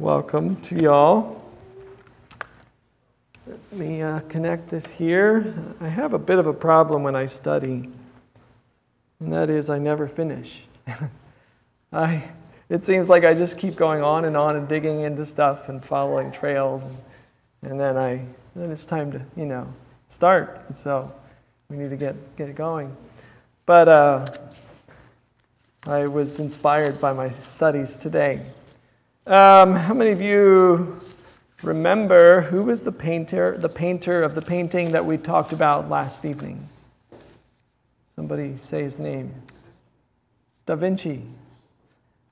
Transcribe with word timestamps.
Welcome 0.00 0.56
to 0.62 0.82
y'all. 0.82 1.44
Let 3.46 3.60
me 3.70 4.00
uh, 4.00 4.20
connect 4.30 4.70
this 4.70 4.92
here. 4.92 5.52
I 5.78 5.88
have 5.88 6.14
a 6.14 6.18
bit 6.18 6.38
of 6.38 6.46
a 6.46 6.54
problem 6.54 7.02
when 7.02 7.14
I 7.14 7.26
study, 7.26 7.90
and 9.20 9.30
that 9.30 9.50
is 9.50 9.68
I 9.68 9.78
never 9.78 10.08
finish. 10.08 10.62
I, 11.92 12.30
it 12.70 12.82
seems 12.82 13.10
like 13.10 13.24
I 13.24 13.34
just 13.34 13.58
keep 13.58 13.76
going 13.76 14.02
on 14.02 14.24
and 14.24 14.38
on 14.38 14.56
and 14.56 14.66
digging 14.66 15.02
into 15.02 15.26
stuff 15.26 15.68
and 15.68 15.84
following 15.84 16.32
trails, 16.32 16.84
and, 16.84 16.96
and 17.60 17.78
then 17.78 17.98
I 17.98 18.24
then 18.56 18.70
it's 18.70 18.86
time 18.86 19.12
to 19.12 19.22
you 19.36 19.44
know 19.44 19.70
start. 20.08 20.62
And 20.68 20.74
so 20.74 21.12
we 21.68 21.76
need 21.76 21.90
to 21.90 21.98
get 21.98 22.16
get 22.38 22.48
it 22.48 22.56
going. 22.56 22.96
But 23.66 23.86
uh, 23.86 24.26
I 25.86 26.06
was 26.06 26.38
inspired 26.38 27.02
by 27.02 27.12
my 27.12 27.28
studies 27.28 27.96
today. 27.96 28.40
Um, 29.26 29.74
how 29.74 29.92
many 29.92 30.12
of 30.12 30.22
you 30.22 30.98
remember 31.62 32.40
who 32.40 32.62
was 32.62 32.84
the 32.84 32.92
painter, 32.92 33.58
the 33.58 33.68
painter 33.68 34.22
of 34.22 34.34
the 34.34 34.40
painting 34.40 34.92
that 34.92 35.04
we 35.04 35.18
talked 35.18 35.52
about 35.52 35.90
last 35.90 36.24
evening? 36.24 36.68
Somebody 38.16 38.56
say 38.56 38.82
his 38.82 38.98
name. 38.98 39.34
Da 40.64 40.74
Vinci. 40.74 41.22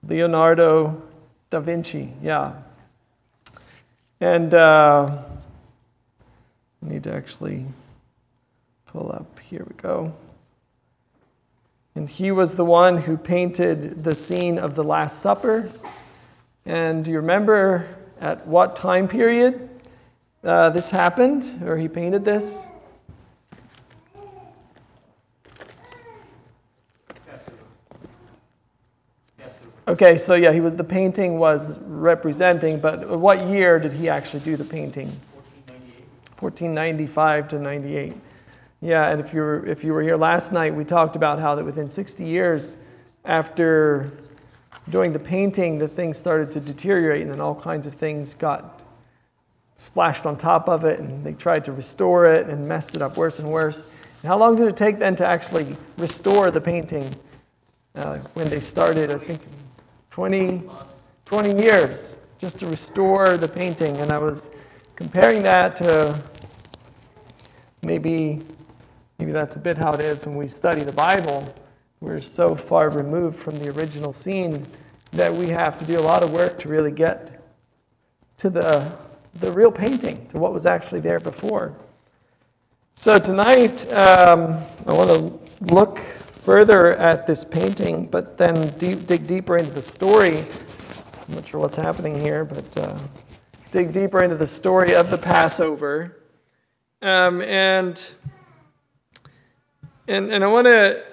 Leonardo 0.02 1.02
da 1.50 1.60
Vinci, 1.60 2.14
yeah. 2.22 2.54
And 4.18 4.54
uh, 4.54 5.18
I 6.82 6.88
need 6.88 7.02
to 7.04 7.12
actually 7.12 7.66
pull 8.86 9.12
up. 9.12 9.38
Here 9.40 9.64
we 9.68 9.74
go. 9.74 10.14
And 11.94 12.08
he 12.08 12.32
was 12.32 12.56
the 12.56 12.64
one 12.64 12.98
who 13.02 13.18
painted 13.18 14.04
the 14.04 14.14
scene 14.14 14.56
of 14.56 14.74
the 14.74 14.84
Last 14.84 15.20
Supper. 15.20 15.70
And 16.68 17.02
do 17.02 17.10
you 17.10 17.16
remember 17.16 17.96
at 18.20 18.46
what 18.46 18.76
time 18.76 19.08
period 19.08 19.70
uh, 20.44 20.68
this 20.68 20.90
happened, 20.90 21.62
or 21.64 21.78
he 21.78 21.88
painted 21.88 22.26
this? 22.26 22.68
Okay, 29.88 30.18
so 30.18 30.34
yeah, 30.34 30.52
he 30.52 30.60
was 30.60 30.76
the 30.76 30.84
painting 30.84 31.38
was 31.38 31.80
representing, 31.84 32.80
but 32.80 33.18
what 33.18 33.46
year 33.46 33.78
did 33.78 33.94
he 33.94 34.10
actually 34.10 34.40
do 34.40 34.54
the 34.54 34.64
painting? 34.64 35.08
1495 36.38 37.48
to 37.48 37.58
98. 37.58 38.14
Yeah, 38.82 39.08
and 39.08 39.22
if 39.22 39.32
you 39.32 39.40
were, 39.40 39.64
if 39.64 39.82
you 39.84 39.94
were 39.94 40.02
here 40.02 40.18
last 40.18 40.52
night, 40.52 40.74
we 40.74 40.84
talked 40.84 41.16
about 41.16 41.38
how 41.38 41.54
that 41.54 41.64
within 41.64 41.88
60 41.88 42.26
years 42.26 42.76
after 43.24 44.12
doing 44.90 45.12
the 45.12 45.18
painting, 45.18 45.78
the 45.78 45.88
thing 45.88 46.14
started 46.14 46.50
to 46.52 46.60
deteriorate, 46.60 47.22
and 47.22 47.30
then 47.30 47.40
all 47.40 47.54
kinds 47.54 47.86
of 47.86 47.94
things 47.94 48.34
got 48.34 48.80
splashed 49.76 50.26
on 50.26 50.36
top 50.36 50.68
of 50.68 50.84
it, 50.84 50.98
and 51.00 51.24
they 51.24 51.32
tried 51.34 51.64
to 51.66 51.72
restore 51.72 52.26
it 52.26 52.48
and 52.48 52.66
messed 52.66 52.94
it 52.94 53.02
up 53.02 53.16
worse 53.16 53.38
and 53.38 53.50
worse. 53.50 53.86
And 54.22 54.28
how 54.28 54.38
long 54.38 54.56
did 54.56 54.66
it 54.66 54.76
take 54.76 54.98
then 54.98 55.14
to 55.16 55.26
actually 55.26 55.76
restore 55.96 56.50
the 56.50 56.60
painting 56.60 57.14
uh, 57.94 58.18
when 58.34 58.48
they 58.48 58.60
started? 58.60 59.10
I 59.10 59.18
think 59.18 59.40
20, 60.10 60.62
20 61.24 61.62
years 61.62 62.16
just 62.38 62.58
to 62.60 62.66
restore 62.66 63.36
the 63.36 63.48
painting. 63.48 63.96
And 63.98 64.10
I 64.10 64.18
was 64.18 64.50
comparing 64.96 65.42
that 65.42 65.76
to 65.76 66.20
maybe 67.82 68.42
Maybe 69.18 69.32
that's 69.32 69.56
a 69.56 69.58
bit 69.58 69.76
how 69.76 69.92
it 69.94 70.00
is 70.00 70.24
when 70.24 70.36
we 70.36 70.46
study 70.46 70.82
the 70.82 70.92
Bible. 70.92 71.52
We're 72.00 72.20
so 72.20 72.54
far 72.54 72.90
removed 72.90 73.36
from 73.36 73.58
the 73.58 73.70
original 73.72 74.12
scene 74.12 74.66
that 75.12 75.32
we 75.32 75.48
have 75.48 75.78
to 75.80 75.84
do 75.84 75.98
a 75.98 76.00
lot 76.00 76.22
of 76.22 76.32
work 76.32 76.60
to 76.60 76.68
really 76.68 76.92
get 76.92 77.42
to 78.36 78.48
the, 78.50 78.92
the 79.34 79.50
real 79.52 79.72
painting, 79.72 80.28
to 80.28 80.38
what 80.38 80.52
was 80.52 80.64
actually 80.64 81.00
there 81.00 81.18
before. 81.18 81.74
So 82.94 83.18
tonight, 83.18 83.90
um, 83.92 84.62
I 84.86 84.92
want 84.92 85.10
to 85.10 85.74
look 85.74 85.98
further 85.98 86.96
at 86.96 87.26
this 87.26 87.44
painting, 87.44 88.06
but 88.06 88.38
then 88.38 88.76
deep, 88.78 89.06
dig 89.06 89.26
deeper 89.26 89.56
into 89.56 89.72
the 89.72 89.82
story. 89.82 90.38
I'm 90.38 91.34
not 91.34 91.48
sure 91.48 91.60
what's 91.60 91.76
happening 91.76 92.16
here, 92.16 92.44
but 92.44 92.76
uh, 92.76 92.96
dig 93.72 93.92
deeper 93.92 94.22
into 94.22 94.36
the 94.36 94.46
story 94.46 94.94
of 94.94 95.10
the 95.10 95.18
Passover. 95.18 96.16
Um, 97.02 97.42
and 97.42 98.10
and, 100.06 100.32
and 100.32 100.42
I 100.42 100.46
want 100.46 100.66
to 100.66 101.04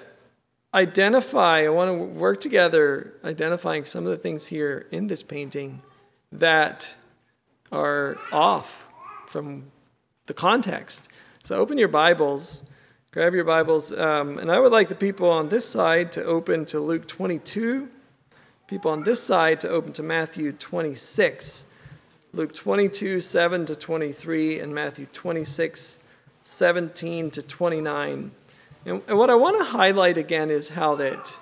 identify, 0.76 1.64
I 1.64 1.70
want 1.70 1.88
to 1.88 1.94
work 1.94 2.38
together 2.38 3.14
identifying 3.24 3.86
some 3.86 4.04
of 4.04 4.10
the 4.10 4.18
things 4.18 4.46
here 4.46 4.86
in 4.90 5.06
this 5.06 5.22
painting 5.22 5.80
that 6.30 6.94
are 7.72 8.18
off 8.30 8.86
from 9.26 9.64
the 10.26 10.34
context. 10.34 11.08
So 11.42 11.56
open 11.56 11.78
your 11.78 11.88
Bibles, 11.88 12.62
grab 13.10 13.32
your 13.32 13.44
Bibles, 13.44 13.90
um, 13.90 14.38
and 14.38 14.52
I 14.52 14.58
would 14.58 14.70
like 14.70 14.88
the 14.88 14.94
people 14.94 15.30
on 15.30 15.48
this 15.48 15.66
side 15.66 16.12
to 16.12 16.24
open 16.24 16.66
to 16.66 16.78
Luke 16.78 17.08
22, 17.08 17.88
people 18.66 18.90
on 18.90 19.04
this 19.04 19.22
side 19.22 19.62
to 19.62 19.70
open 19.70 19.94
to 19.94 20.02
Matthew 20.02 20.52
26. 20.52 21.72
Luke 22.34 22.52
22, 22.52 23.20
7 23.20 23.64
to 23.64 23.74
23, 23.74 24.60
and 24.60 24.74
Matthew 24.74 25.06
26, 25.06 26.02
17 26.42 27.30
to 27.30 27.40
29. 27.40 28.30
And, 28.86 29.02
and 29.08 29.18
what 29.18 29.30
I 29.30 29.34
want 29.34 29.58
to 29.58 29.64
highlight 29.64 30.16
again 30.16 30.48
is 30.48 30.68
how 30.68 30.94
that 30.94 31.38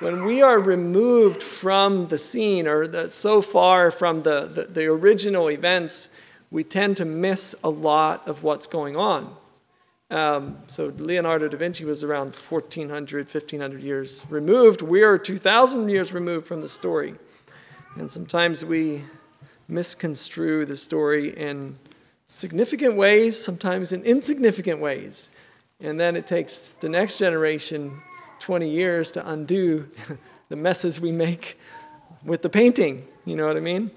when 0.00 0.24
we 0.24 0.42
are 0.42 0.58
removed 0.58 1.40
from 1.40 2.08
the 2.08 2.18
scene 2.18 2.66
or 2.66 2.88
the, 2.88 3.08
so 3.08 3.40
far 3.40 3.92
from 3.92 4.22
the, 4.22 4.46
the, 4.46 4.64
the 4.64 4.86
original 4.86 5.48
events, 5.48 6.14
we 6.50 6.64
tend 6.64 6.96
to 6.96 7.04
miss 7.04 7.54
a 7.62 7.70
lot 7.70 8.26
of 8.26 8.42
what's 8.42 8.66
going 8.66 8.96
on. 8.96 9.36
Um, 10.10 10.58
so 10.66 10.92
Leonardo 10.98 11.46
da 11.46 11.56
Vinci 11.56 11.84
was 11.84 12.02
around 12.02 12.34
1400, 12.34 13.26
1500 13.26 13.80
years 13.80 14.26
removed. 14.28 14.82
We 14.82 15.04
are 15.04 15.16
2000 15.18 15.88
years 15.88 16.12
removed 16.12 16.46
from 16.48 16.60
the 16.60 16.68
story. 16.68 17.14
And 17.96 18.10
sometimes 18.10 18.64
we 18.64 19.04
misconstrue 19.68 20.66
the 20.66 20.76
story 20.76 21.30
in 21.30 21.78
significant 22.26 22.96
ways, 22.96 23.40
sometimes 23.40 23.92
in 23.92 24.02
insignificant 24.02 24.80
ways. 24.80 25.30
And 25.82 25.98
then 25.98 26.14
it 26.14 26.28
takes 26.28 26.70
the 26.70 26.88
next 26.88 27.18
generation 27.18 28.00
20 28.38 28.68
years 28.68 29.10
to 29.12 29.28
undo 29.28 29.88
the 30.48 30.56
messes 30.56 31.00
we 31.00 31.10
make 31.10 31.58
with 32.24 32.42
the 32.42 32.48
painting. 32.48 33.06
You 33.24 33.36
know 33.36 33.46
what 33.46 33.56
I 33.56 33.60
mean? 33.60 33.90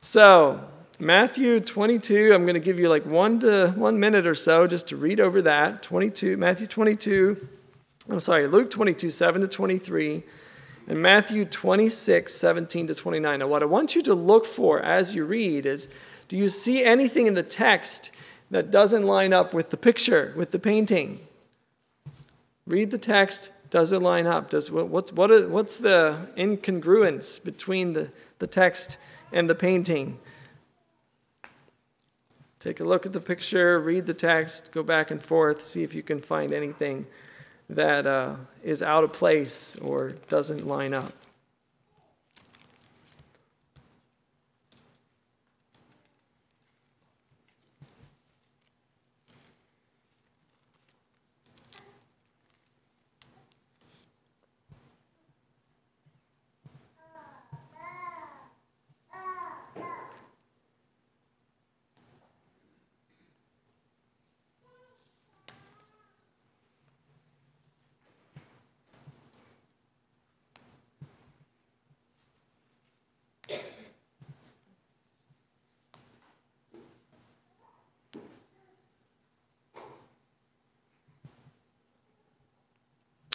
So, 0.00 0.64
Matthew 1.00 1.58
22, 1.58 2.32
I'm 2.32 2.42
going 2.42 2.54
to 2.54 2.60
give 2.60 2.78
you 2.78 2.88
like 2.88 3.04
one 3.04 3.40
to 3.40 3.72
one 3.74 3.98
minute 3.98 4.24
or 4.24 4.36
so 4.36 4.68
just 4.68 4.86
to 4.88 4.96
read 4.96 5.18
over 5.18 5.42
that. 5.42 5.82
22, 5.82 6.36
Matthew 6.36 6.68
22, 6.68 7.48
I'm 8.08 8.20
sorry, 8.20 8.46
Luke 8.46 8.70
22, 8.70 9.10
7 9.10 9.40
to 9.40 9.48
23, 9.48 10.22
and 10.86 11.02
Matthew 11.02 11.44
26, 11.44 12.32
17 12.32 12.86
to 12.86 12.94
29. 12.94 13.38
Now, 13.40 13.48
what 13.48 13.62
I 13.62 13.66
want 13.66 13.96
you 13.96 14.02
to 14.02 14.14
look 14.14 14.46
for 14.46 14.80
as 14.80 15.12
you 15.12 15.24
read 15.24 15.66
is 15.66 15.88
do 16.28 16.36
you 16.36 16.48
see 16.48 16.84
anything 16.84 17.26
in 17.26 17.34
the 17.34 17.42
text 17.42 18.12
that 18.52 18.70
doesn't 18.70 19.02
line 19.02 19.32
up 19.32 19.52
with 19.52 19.70
the 19.70 19.76
picture, 19.76 20.32
with 20.36 20.52
the 20.52 20.58
painting? 20.60 21.26
Read 22.72 22.90
the 22.90 22.96
text. 22.96 23.50
Does 23.68 23.92
it 23.92 24.00
line 24.00 24.26
up? 24.26 24.48
Does 24.48 24.70
what's 24.70 25.12
what 25.12 25.30
is, 25.30 25.44
what's 25.44 25.76
the 25.76 26.26
incongruence 26.38 27.44
between 27.44 27.92
the, 27.92 28.10
the 28.38 28.46
text 28.46 28.96
and 29.30 29.46
the 29.46 29.54
painting? 29.54 30.18
Take 32.60 32.80
a 32.80 32.84
look 32.84 33.04
at 33.04 33.12
the 33.12 33.20
picture, 33.20 33.78
read 33.78 34.06
the 34.06 34.14
text, 34.14 34.72
go 34.72 34.82
back 34.82 35.10
and 35.10 35.22
forth, 35.22 35.62
see 35.62 35.82
if 35.82 35.94
you 35.94 36.02
can 36.02 36.22
find 36.22 36.50
anything 36.50 37.04
that 37.68 38.06
uh, 38.06 38.36
is 38.64 38.82
out 38.82 39.04
of 39.04 39.12
place 39.12 39.76
or 39.76 40.12
doesn't 40.30 40.66
line 40.66 40.94
up. 40.94 41.12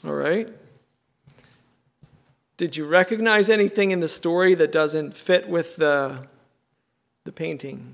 All 0.08 0.14
right? 0.28 0.50
Did 2.58 2.76
you 2.76 2.86
recognize 2.86 3.50
anything 3.50 3.92
in 3.92 4.00
the 4.00 4.08
story 4.08 4.56
that 4.56 4.72
doesn't 4.72 5.14
fit 5.14 5.48
with 5.48 5.76
the, 5.76 6.28
the 7.24 7.32
painting? 7.32 7.94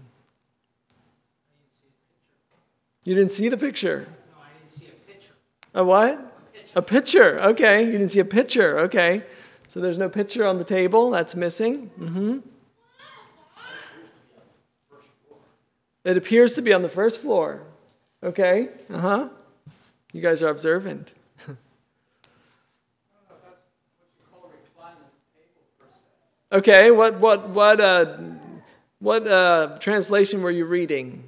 You 3.04 3.16
didn't 3.16 3.32
see 3.32 3.50
the 3.50 3.58
picture? 3.58 4.08
No, 4.08 4.38
I 4.42 4.48
didn't 4.58 4.72
see 4.72 4.88
a 4.88 5.12
picture. 5.12 5.34
A 5.74 5.84
what? 5.84 6.34
A 6.76 6.82
picture. 6.82 7.42
Okay. 7.42 7.84
You 7.84 7.92
didn't 7.92 8.10
see 8.10 8.22
a 8.22 8.26
picture. 8.26 8.80
Okay. 8.80 9.24
So 9.68 9.80
there's 9.80 9.98
no 9.98 10.08
picture 10.08 10.48
on 10.48 10.58
the 10.58 10.64
table. 10.64 11.10
That's 11.10 11.36
missing. 11.36 11.92
Mm-hmm. 12.00 12.40
It 16.06 16.18
appears 16.18 16.56
to 16.56 16.62
be 16.62 16.74
on 16.74 16.82
the 16.82 16.90
first 16.90 17.22
floor. 17.22 17.64
Okay. 18.22 18.70
Uh 18.92 19.00
huh. 19.00 19.30
You 20.12 20.22
guys 20.22 20.42
are 20.44 20.50
observant. 20.50 21.14
I 21.40 21.46
don't 21.46 21.58
know 23.30 23.36
if 23.36 23.42
that's 23.44 23.62
what 23.98 24.08
you 24.20 24.26
call 24.32 24.52
reclining 24.52 25.10
table 25.34 25.64
per 25.80 25.88
se. 25.90 25.98
Okay. 26.54 26.92
What 26.92 27.20
what 27.20 27.50
what 27.50 27.82
uh 27.82 28.18
what 29.00 29.28
uh 29.28 29.76
translation 29.80 30.44
were 30.44 30.52
you 30.52 30.66
reading? 30.66 31.24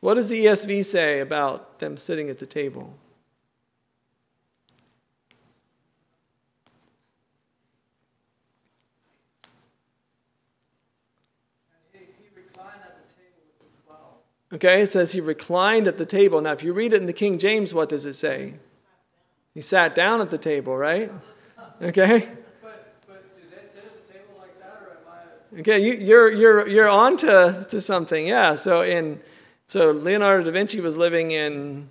What 0.00 0.14
does 0.14 0.28
the 0.28 0.44
ESV 0.44 0.84
say 0.84 1.20
about 1.20 1.78
them 1.78 1.96
sitting 1.96 2.28
at 2.28 2.38
the 2.38 2.46
table? 2.46 2.94
Okay, 14.52 14.82
it 14.82 14.92
says 14.92 15.12
he 15.12 15.20
reclined 15.20 15.88
at 15.88 15.98
the 15.98 16.06
table. 16.06 16.40
Now, 16.40 16.52
if 16.52 16.62
you 16.62 16.72
read 16.72 16.92
it 16.92 17.00
in 17.00 17.06
the 17.06 17.12
King 17.12 17.38
James, 17.38 17.74
what 17.74 17.88
does 17.88 18.04
it 18.04 18.14
say? 18.14 18.54
He 19.54 19.60
sat 19.60 19.94
down 19.94 20.20
at 20.20 20.30
the 20.30 20.38
table, 20.38 20.76
right? 20.76 21.10
Okay. 21.82 22.26
But, 22.62 22.94
but 23.06 23.36
do 23.36 23.48
they 23.50 23.66
sit 23.66 23.84
at 23.84 24.06
the 24.06 24.12
table 24.12 24.34
like 24.38 24.58
that, 24.60 24.80
or 24.82 24.92
am 24.92 25.56
I? 25.56 25.60
Okay, 25.60 25.78
you, 25.78 25.92
you're 25.92 26.32
you're 26.32 26.66
you're 26.68 26.88
on 26.88 27.18
to, 27.18 27.66
to 27.68 27.80
something, 27.82 28.26
yeah. 28.26 28.54
So 28.54 28.80
in 28.80 29.20
so 29.66 29.90
Leonardo 29.90 30.44
da 30.44 30.52
Vinci 30.52 30.80
was 30.80 30.96
living 30.96 31.32
in 31.32 31.90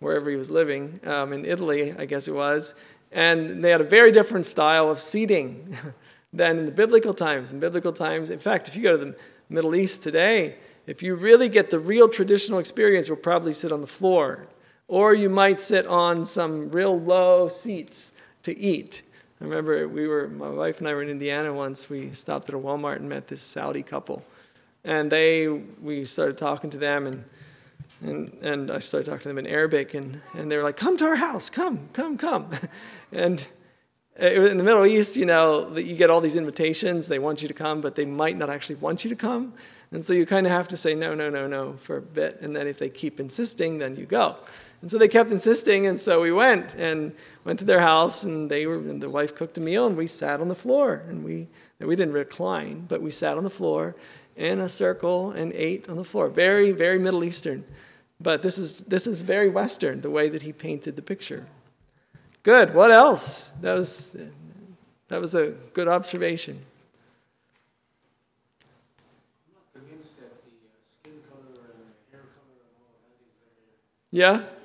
wherever 0.00 0.30
he 0.30 0.36
was 0.36 0.50
living 0.50 0.98
um, 1.04 1.32
in 1.32 1.44
Italy, 1.44 1.94
I 1.96 2.06
guess 2.06 2.26
it 2.26 2.32
was, 2.32 2.74
and 3.12 3.62
they 3.64 3.70
had 3.70 3.80
a 3.80 3.84
very 3.84 4.10
different 4.10 4.46
style 4.46 4.90
of 4.90 4.98
seating 4.98 5.76
than 6.32 6.58
in 6.58 6.66
the 6.66 6.72
biblical 6.72 7.14
times. 7.14 7.52
In 7.52 7.60
biblical 7.60 7.92
times, 7.92 8.30
in 8.30 8.40
fact, 8.40 8.66
if 8.66 8.74
you 8.74 8.82
go 8.82 8.98
to 8.98 9.04
the 9.04 9.16
Middle 9.48 9.76
East 9.76 10.02
today, 10.02 10.56
if 10.88 11.04
you 11.04 11.14
really 11.14 11.48
get 11.48 11.70
the 11.70 11.78
real 11.78 12.08
traditional 12.08 12.58
experience, 12.58 13.06
you'll 13.06 13.16
probably 13.16 13.52
sit 13.52 13.70
on 13.70 13.80
the 13.80 13.86
floor, 13.86 14.48
or 14.88 15.14
you 15.14 15.28
might 15.28 15.60
sit 15.60 15.86
on 15.86 16.24
some 16.24 16.68
real 16.70 16.98
low 16.98 17.48
seats 17.48 18.14
to 18.42 18.58
eat. 18.58 19.02
I 19.40 19.44
remember 19.44 19.88
we 19.88 20.06
were, 20.06 20.28
my 20.28 20.50
wife 20.50 20.80
and 20.80 20.88
I 20.88 20.92
were 20.92 21.02
in 21.02 21.08
Indiana 21.08 21.52
once. 21.54 21.88
We 21.88 22.12
stopped 22.12 22.50
at 22.50 22.54
a 22.54 22.58
Walmart 22.58 22.96
and 22.96 23.08
met 23.08 23.28
this 23.28 23.40
Saudi 23.40 23.82
couple. 23.82 24.22
And 24.84 25.10
they, 25.10 25.48
we 25.48 26.04
started 26.04 26.36
talking 26.36 26.68
to 26.70 26.76
them, 26.78 27.06
and, 27.06 27.24
and, 28.02 28.38
and 28.42 28.70
I 28.70 28.80
started 28.80 29.06
talking 29.06 29.22
to 29.22 29.28
them 29.28 29.38
in 29.38 29.46
Arabic, 29.46 29.94
and, 29.94 30.20
and 30.34 30.52
they 30.52 30.56
were 30.58 30.62
like, 30.62 30.76
Come 30.76 30.98
to 30.98 31.04
our 31.04 31.16
house, 31.16 31.48
come, 31.48 31.88
come, 31.94 32.18
come. 32.18 32.50
and 33.12 33.46
in 34.18 34.58
the 34.58 34.64
Middle 34.64 34.84
East, 34.84 35.16
you 35.16 35.24
know, 35.24 35.70
that 35.70 35.84
you 35.84 35.96
get 35.96 36.10
all 36.10 36.20
these 36.20 36.36
invitations. 36.36 37.08
They 37.08 37.18
want 37.18 37.40
you 37.40 37.48
to 37.48 37.54
come, 37.54 37.80
but 37.80 37.94
they 37.94 38.04
might 38.04 38.36
not 38.36 38.50
actually 38.50 38.76
want 38.76 39.04
you 39.04 39.10
to 39.10 39.16
come. 39.16 39.54
And 39.90 40.04
so 40.04 40.12
you 40.12 40.26
kind 40.26 40.46
of 40.46 40.52
have 40.52 40.68
to 40.68 40.76
say 40.76 40.94
no, 40.94 41.14
no, 41.14 41.30
no, 41.30 41.46
no 41.46 41.72
for 41.74 41.96
a 41.96 42.02
bit. 42.02 42.40
And 42.42 42.54
then 42.54 42.66
if 42.66 42.78
they 42.78 42.90
keep 42.90 43.18
insisting, 43.18 43.78
then 43.78 43.96
you 43.96 44.04
go. 44.04 44.36
And 44.80 44.90
so 44.90 44.96
they 44.96 45.08
kept 45.08 45.30
insisting, 45.30 45.86
and 45.86 46.00
so 46.00 46.22
we 46.22 46.32
went 46.32 46.74
and 46.74 47.12
went 47.44 47.58
to 47.58 47.64
their 47.64 47.80
house, 47.80 48.24
and 48.24 48.50
they 48.50 48.66
were, 48.66 48.76
and 48.76 49.02
the 49.02 49.10
wife 49.10 49.34
cooked 49.34 49.58
a 49.58 49.60
meal, 49.60 49.86
and 49.86 49.96
we 49.96 50.06
sat 50.06 50.40
on 50.40 50.48
the 50.48 50.54
floor, 50.54 51.02
and 51.08 51.22
we 51.24 51.48
we 51.86 51.96
didn't 51.96 52.14
recline, 52.14 52.86
but 52.88 53.00
we 53.00 53.10
sat 53.10 53.36
on 53.36 53.44
the 53.44 53.50
floor 53.50 53.96
in 54.36 54.60
a 54.60 54.68
circle 54.68 55.30
and 55.32 55.52
ate 55.54 55.88
on 55.88 55.96
the 55.96 56.04
floor. 56.04 56.28
Very, 56.28 56.72
very 56.72 56.98
Middle 56.98 57.24
Eastern, 57.24 57.64
but 58.20 58.42
this 58.42 58.58
is 58.58 58.80
this 58.86 59.06
is 59.06 59.22
very 59.22 59.48
Western, 59.48 60.00
the 60.00 60.10
way 60.10 60.28
that 60.28 60.42
he 60.42 60.52
painted 60.52 60.96
the 60.96 61.02
picture. 61.02 61.46
Good. 62.42 62.74
What 62.74 62.90
else? 62.90 63.50
That 63.60 63.74
was 63.74 64.16
that 65.08 65.20
was 65.20 65.34
a 65.34 65.50
good 65.74 65.88
observation. 65.88 66.64
I'm 69.44 69.54
not 69.54 69.72
convinced 69.74 70.16
that 70.20 70.32
the 70.44 70.52
uh, 70.52 70.72
skin 71.00 71.20
color 71.28 71.64
and 71.64 71.84
the 71.84 72.16
hair 72.16 72.24
color 72.32 72.60
and 72.64 72.72
all 72.80 72.92
of 72.92 73.00
that 73.04 73.20
is 73.20 73.32
very 73.44 73.76
Yeah. 74.10 74.59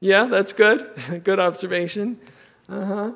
Yeah, 0.00 0.26
that's 0.26 0.52
good. 0.52 0.90
good 1.24 1.38
observation. 1.38 2.18
Uh 2.68 2.84
huh. 2.84 3.12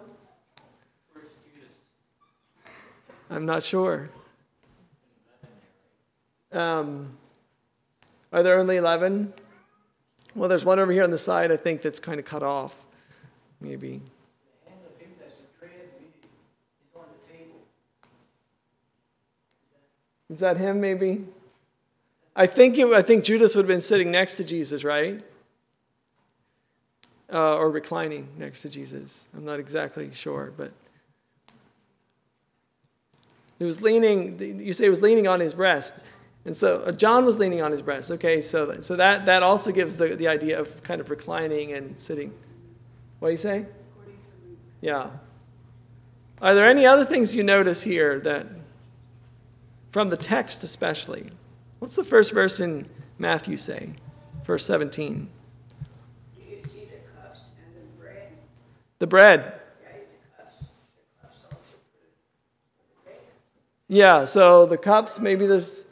I'm 3.31 3.47
not 3.47 3.63
sure. 3.63 4.11
Um, 6.53 7.17
are 8.33 8.43
there 8.43 8.59
only 8.59 8.77
11? 8.77 9.33
Well, 10.37 10.49
there's 10.49 10.65
one 10.65 10.79
over 10.79 10.93
here 10.93 11.03
on 11.03 11.11
the 11.11 11.19
side, 11.19 11.51
I 11.51 11.57
think, 11.57 11.83
that's 11.83 11.99
kind 11.99 12.21
of 12.21 12.27
cut 12.27 12.43
off. 12.43 12.77
Maybe. 13.61 14.01
Is 20.31 20.39
that 20.41 20.57
him, 20.57 20.81
maybe? 20.81 21.25
I 22.35 22.47
think, 22.47 22.79
it, 22.79 22.87
I 22.87 23.03
think 23.03 23.25
Judas 23.25 23.55
would 23.55 23.63
have 23.63 23.69
been 23.69 23.81
sitting 23.81 24.11
next 24.11 24.37
to 24.39 24.45
Jesus, 24.45 24.83
right? 24.83 25.23
Uh, 27.35 27.57
or 27.57 27.71
reclining 27.71 28.29
next 28.39 28.63
to 28.63 28.69
Jesus. 28.69 29.27
I'm 29.37 29.45
not 29.45 29.59
exactly 29.59 30.11
sure, 30.15 30.53
but. 30.57 30.73
He 33.59 33.65
was 33.65 33.83
leaning, 33.83 34.39
you 34.61 34.73
say 34.73 34.85
he 34.85 34.91
was 34.91 35.03
leaning 35.03 35.27
on 35.27 35.41
his 35.41 35.53
breast. 35.53 36.05
And 36.45 36.57
so 36.57 36.83
uh, 36.83 36.93
John 36.93 37.25
was 37.25 37.39
leaning 37.39 37.63
on 37.63 37.73
his 37.73 37.83
breast. 37.83 38.11
Okay, 38.11 38.41
so, 38.41 38.81
so 38.81 38.97
that, 38.97 39.27
that 39.27 39.43
also 39.43 39.73
gives 39.73 39.97
the, 39.97 40.09
the 40.15 40.29
idea 40.29 40.61
of 40.61 40.83
kind 40.83 41.01
of 41.01 41.11
reclining 41.11 41.73
and 41.73 41.99
sitting. 41.99 42.33
What 43.19 43.29
do 43.29 43.33
you 43.33 43.39
say? 43.39 43.67
Yeah. 44.81 45.11
Are 46.43 46.55
there 46.55 46.69
any 46.69 46.85
other 46.85 47.07
things 47.07 47.35
you 47.35 47.43
notice 47.43 47.83
here 47.83 48.21
that, 48.21 48.47
from 49.93 50.09
the 50.09 50.17
text 50.17 50.63
especially? 50.63 51.31
What's 51.79 51.97
the 51.97 52.05
first 52.05 52.33
verse 52.33 52.61
in 52.61 52.89
Matthew 53.19 53.57
say? 53.57 53.91
Verse 54.45 54.67
17. 54.67 55.31
Do 56.37 56.43
you 56.43 56.63
see 56.65 56.85
the 56.85 56.99
cups 57.19 57.41
and 57.57 57.75
the 57.77 58.03
bread? 58.03 58.13
The 58.13 58.13
bread. 58.13 58.29
Right, 58.29 58.29
the 58.29 58.29
cups. 58.29 58.29
The 58.29 58.33
cups 58.33 58.43
also 58.43 58.73
for 58.75 58.84
the 58.99 59.07
bread. 59.07 59.61
Yeah, 63.89 64.25
so 64.25 64.67
the 64.67 64.79
cups, 64.79 65.21
maybe 65.21 65.47
there's, 65.47 65.85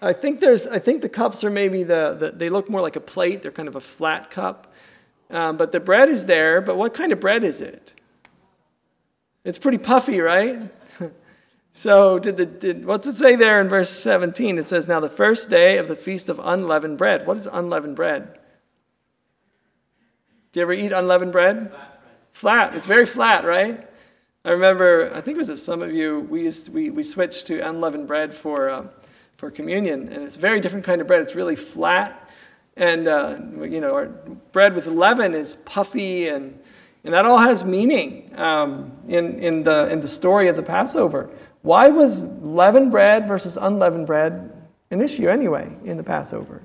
I 0.00 0.12
think 0.12 0.40
there's, 0.40 0.66
I 0.66 0.78
think 0.78 1.02
the 1.02 1.08
cups 1.08 1.42
are 1.42 1.50
maybe 1.50 1.82
the, 1.82 2.16
the 2.18 2.30
they 2.30 2.48
look 2.48 2.70
more 2.70 2.80
like 2.80 2.96
a 2.96 3.00
plate. 3.00 3.42
They're 3.42 3.50
kind 3.50 3.68
of 3.68 3.74
a 3.74 3.80
flat 3.80 4.30
cup. 4.30 4.72
Um, 5.30 5.56
but 5.56 5.72
the 5.72 5.80
bread 5.80 6.08
is 6.08 6.26
there, 6.26 6.60
but 6.60 6.76
what 6.76 6.94
kind 6.94 7.12
of 7.12 7.20
bread 7.20 7.44
is 7.44 7.60
it? 7.60 7.92
It's 9.44 9.58
pretty 9.58 9.78
puffy, 9.78 10.20
right? 10.20 10.72
so 11.72 12.18
did 12.18 12.36
the, 12.36 12.46
did, 12.46 12.86
what's 12.86 13.06
it 13.06 13.16
say 13.16 13.34
there 13.36 13.60
in 13.60 13.68
verse 13.68 13.90
17? 13.90 14.56
It 14.56 14.68
says, 14.68 14.88
now 14.88 15.00
the 15.00 15.10
first 15.10 15.50
day 15.50 15.78
of 15.78 15.88
the 15.88 15.96
feast 15.96 16.28
of 16.28 16.40
unleavened 16.42 16.98
bread. 16.98 17.26
What 17.26 17.36
is 17.36 17.46
unleavened 17.46 17.96
bread? 17.96 18.38
Do 20.52 20.60
you 20.60 20.62
ever 20.62 20.72
eat 20.72 20.92
unleavened 20.92 21.32
bread? 21.32 21.72
Flat. 22.38 22.76
It's 22.76 22.86
very 22.86 23.04
flat, 23.04 23.44
right? 23.44 23.84
I 24.44 24.50
remember, 24.50 25.10
I 25.12 25.20
think 25.20 25.34
it 25.34 25.38
was 25.38 25.50
at 25.50 25.58
some 25.58 25.82
of 25.82 25.92
you, 25.92 26.20
we, 26.20 26.44
used, 26.44 26.72
we, 26.72 26.88
we 26.88 27.02
switched 27.02 27.48
to 27.48 27.58
unleavened 27.68 28.06
bread 28.06 28.32
for, 28.32 28.70
uh, 28.70 28.86
for 29.36 29.50
communion, 29.50 30.06
and 30.12 30.22
it's 30.22 30.36
a 30.36 30.38
very 30.38 30.60
different 30.60 30.86
kind 30.86 31.00
of 31.00 31.08
bread. 31.08 31.20
It's 31.20 31.34
really 31.34 31.56
flat, 31.56 32.30
and 32.76 33.08
uh, 33.08 33.40
you 33.62 33.80
know, 33.80 33.92
our 33.92 34.06
bread 34.52 34.76
with 34.76 34.86
leaven 34.86 35.34
is 35.34 35.56
puffy, 35.56 36.28
and, 36.28 36.56
and 37.02 37.12
that 37.12 37.24
all 37.24 37.38
has 37.38 37.64
meaning 37.64 38.30
um, 38.36 38.92
in, 39.08 39.40
in, 39.40 39.64
the, 39.64 39.88
in 39.88 40.00
the 40.00 40.06
story 40.06 40.46
of 40.46 40.54
the 40.54 40.62
Passover. 40.62 41.28
Why 41.62 41.88
was 41.88 42.20
leavened 42.20 42.92
bread 42.92 43.26
versus 43.26 43.56
unleavened 43.56 44.06
bread 44.06 44.52
an 44.92 45.02
issue 45.02 45.28
anyway 45.28 45.76
in 45.84 45.96
the 45.96 46.04
Passover? 46.04 46.62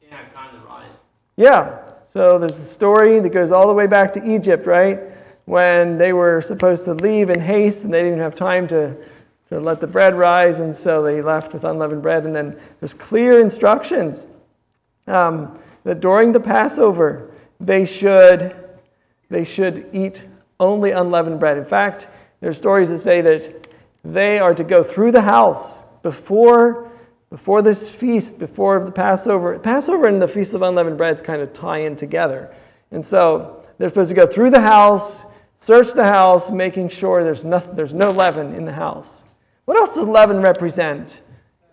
Didn't 0.00 0.12
have 0.12 0.34
time. 0.34 0.56
Yeah. 1.36 1.85
So 2.08 2.38
there's 2.38 2.58
the 2.58 2.64
story 2.64 3.20
that 3.20 3.30
goes 3.30 3.50
all 3.50 3.66
the 3.66 3.74
way 3.74 3.86
back 3.86 4.12
to 4.14 4.34
Egypt, 4.34 4.64
right? 4.66 5.00
When 5.44 5.98
they 5.98 6.12
were 6.12 6.40
supposed 6.40 6.84
to 6.84 6.94
leave 6.94 7.30
in 7.30 7.40
haste 7.40 7.84
and 7.84 7.92
they 7.92 8.02
didn't 8.02 8.20
have 8.20 8.34
time 8.34 8.66
to, 8.68 8.96
to 9.48 9.60
let 9.60 9.80
the 9.80 9.86
bread 9.86 10.16
rise, 10.16 10.60
and 10.60 10.74
so 10.74 11.02
they 11.02 11.20
left 11.20 11.52
with 11.52 11.64
unleavened 11.64 12.02
bread. 12.02 12.24
And 12.24 12.34
then 12.34 12.58
there's 12.80 12.94
clear 12.94 13.40
instructions 13.40 14.26
um, 15.06 15.58
that 15.84 16.00
during 16.00 16.32
the 16.32 16.40
Passover 16.40 17.30
they 17.60 17.84
should 17.84 18.54
they 19.28 19.44
should 19.44 19.88
eat 19.92 20.26
only 20.60 20.92
unleavened 20.92 21.40
bread. 21.40 21.58
In 21.58 21.64
fact, 21.64 22.06
there's 22.40 22.56
stories 22.56 22.90
that 22.90 22.98
say 22.98 23.20
that 23.22 23.66
they 24.04 24.38
are 24.38 24.54
to 24.54 24.62
go 24.62 24.84
through 24.84 25.10
the 25.10 25.22
house 25.22 25.84
before 26.02 26.85
before 27.30 27.62
this 27.62 27.90
feast, 27.90 28.38
before 28.38 28.84
the 28.84 28.92
Passover. 28.92 29.58
Passover 29.58 30.06
and 30.06 30.22
the 30.22 30.28
Feast 30.28 30.54
of 30.54 30.62
Unleavened 30.62 30.96
Bread 30.96 31.22
kind 31.24 31.42
of 31.42 31.52
tie 31.52 31.78
in 31.78 31.96
together. 31.96 32.54
And 32.90 33.04
so 33.04 33.64
they're 33.78 33.88
supposed 33.88 34.10
to 34.10 34.14
go 34.14 34.26
through 34.26 34.50
the 34.50 34.60
house, 34.60 35.24
search 35.56 35.92
the 35.92 36.04
house, 36.04 36.50
making 36.50 36.90
sure 36.90 37.24
there's, 37.24 37.44
nothing, 37.44 37.74
there's 37.74 37.94
no 37.94 38.10
leaven 38.10 38.54
in 38.54 38.64
the 38.64 38.72
house. 38.72 39.24
What 39.64 39.76
else 39.76 39.96
does 39.96 40.06
leaven 40.06 40.40
represent 40.40 41.20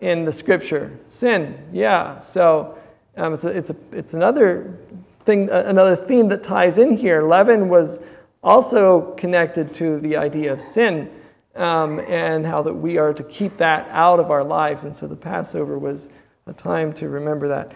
in 0.00 0.24
the 0.24 0.32
scripture? 0.32 0.98
Sin, 1.08 1.68
yeah. 1.72 2.18
So 2.18 2.76
um, 3.16 3.34
it's, 3.34 3.44
a, 3.44 3.56
it's, 3.56 3.70
a, 3.70 3.76
it's 3.92 4.14
another 4.14 4.76
thing, 5.24 5.48
another 5.50 5.94
theme 5.94 6.28
that 6.28 6.42
ties 6.42 6.78
in 6.78 6.96
here. 6.96 7.22
Leaven 7.22 7.68
was 7.68 8.00
also 8.42 9.12
connected 9.14 9.72
to 9.74 10.00
the 10.00 10.16
idea 10.16 10.52
of 10.52 10.60
sin 10.60 11.10
um, 11.56 12.00
and 12.00 12.44
how 12.44 12.62
that 12.62 12.74
we 12.74 12.98
are 12.98 13.14
to 13.14 13.22
keep 13.22 13.56
that 13.56 13.88
out 13.90 14.20
of 14.20 14.30
our 14.30 14.44
lives. 14.44 14.84
And 14.84 14.94
so 14.94 15.06
the 15.06 15.16
Passover 15.16 15.78
was 15.78 16.08
a 16.46 16.52
time 16.52 16.92
to 16.94 17.08
remember 17.08 17.48
that. 17.48 17.72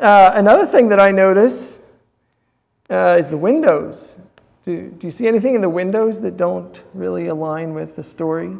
Uh, 0.00 0.32
another 0.34 0.66
thing 0.66 0.88
that 0.88 1.00
I 1.00 1.12
notice 1.12 1.78
uh, 2.90 3.16
is 3.18 3.30
the 3.30 3.36
windows. 3.36 4.18
Do, 4.64 4.90
do 4.90 5.06
you 5.06 5.10
see 5.10 5.28
anything 5.28 5.54
in 5.54 5.60
the 5.60 5.70
windows 5.70 6.20
that 6.22 6.36
don't 6.36 6.82
really 6.92 7.28
align 7.28 7.72
with 7.72 7.94
the 7.94 8.02
story? 8.02 8.56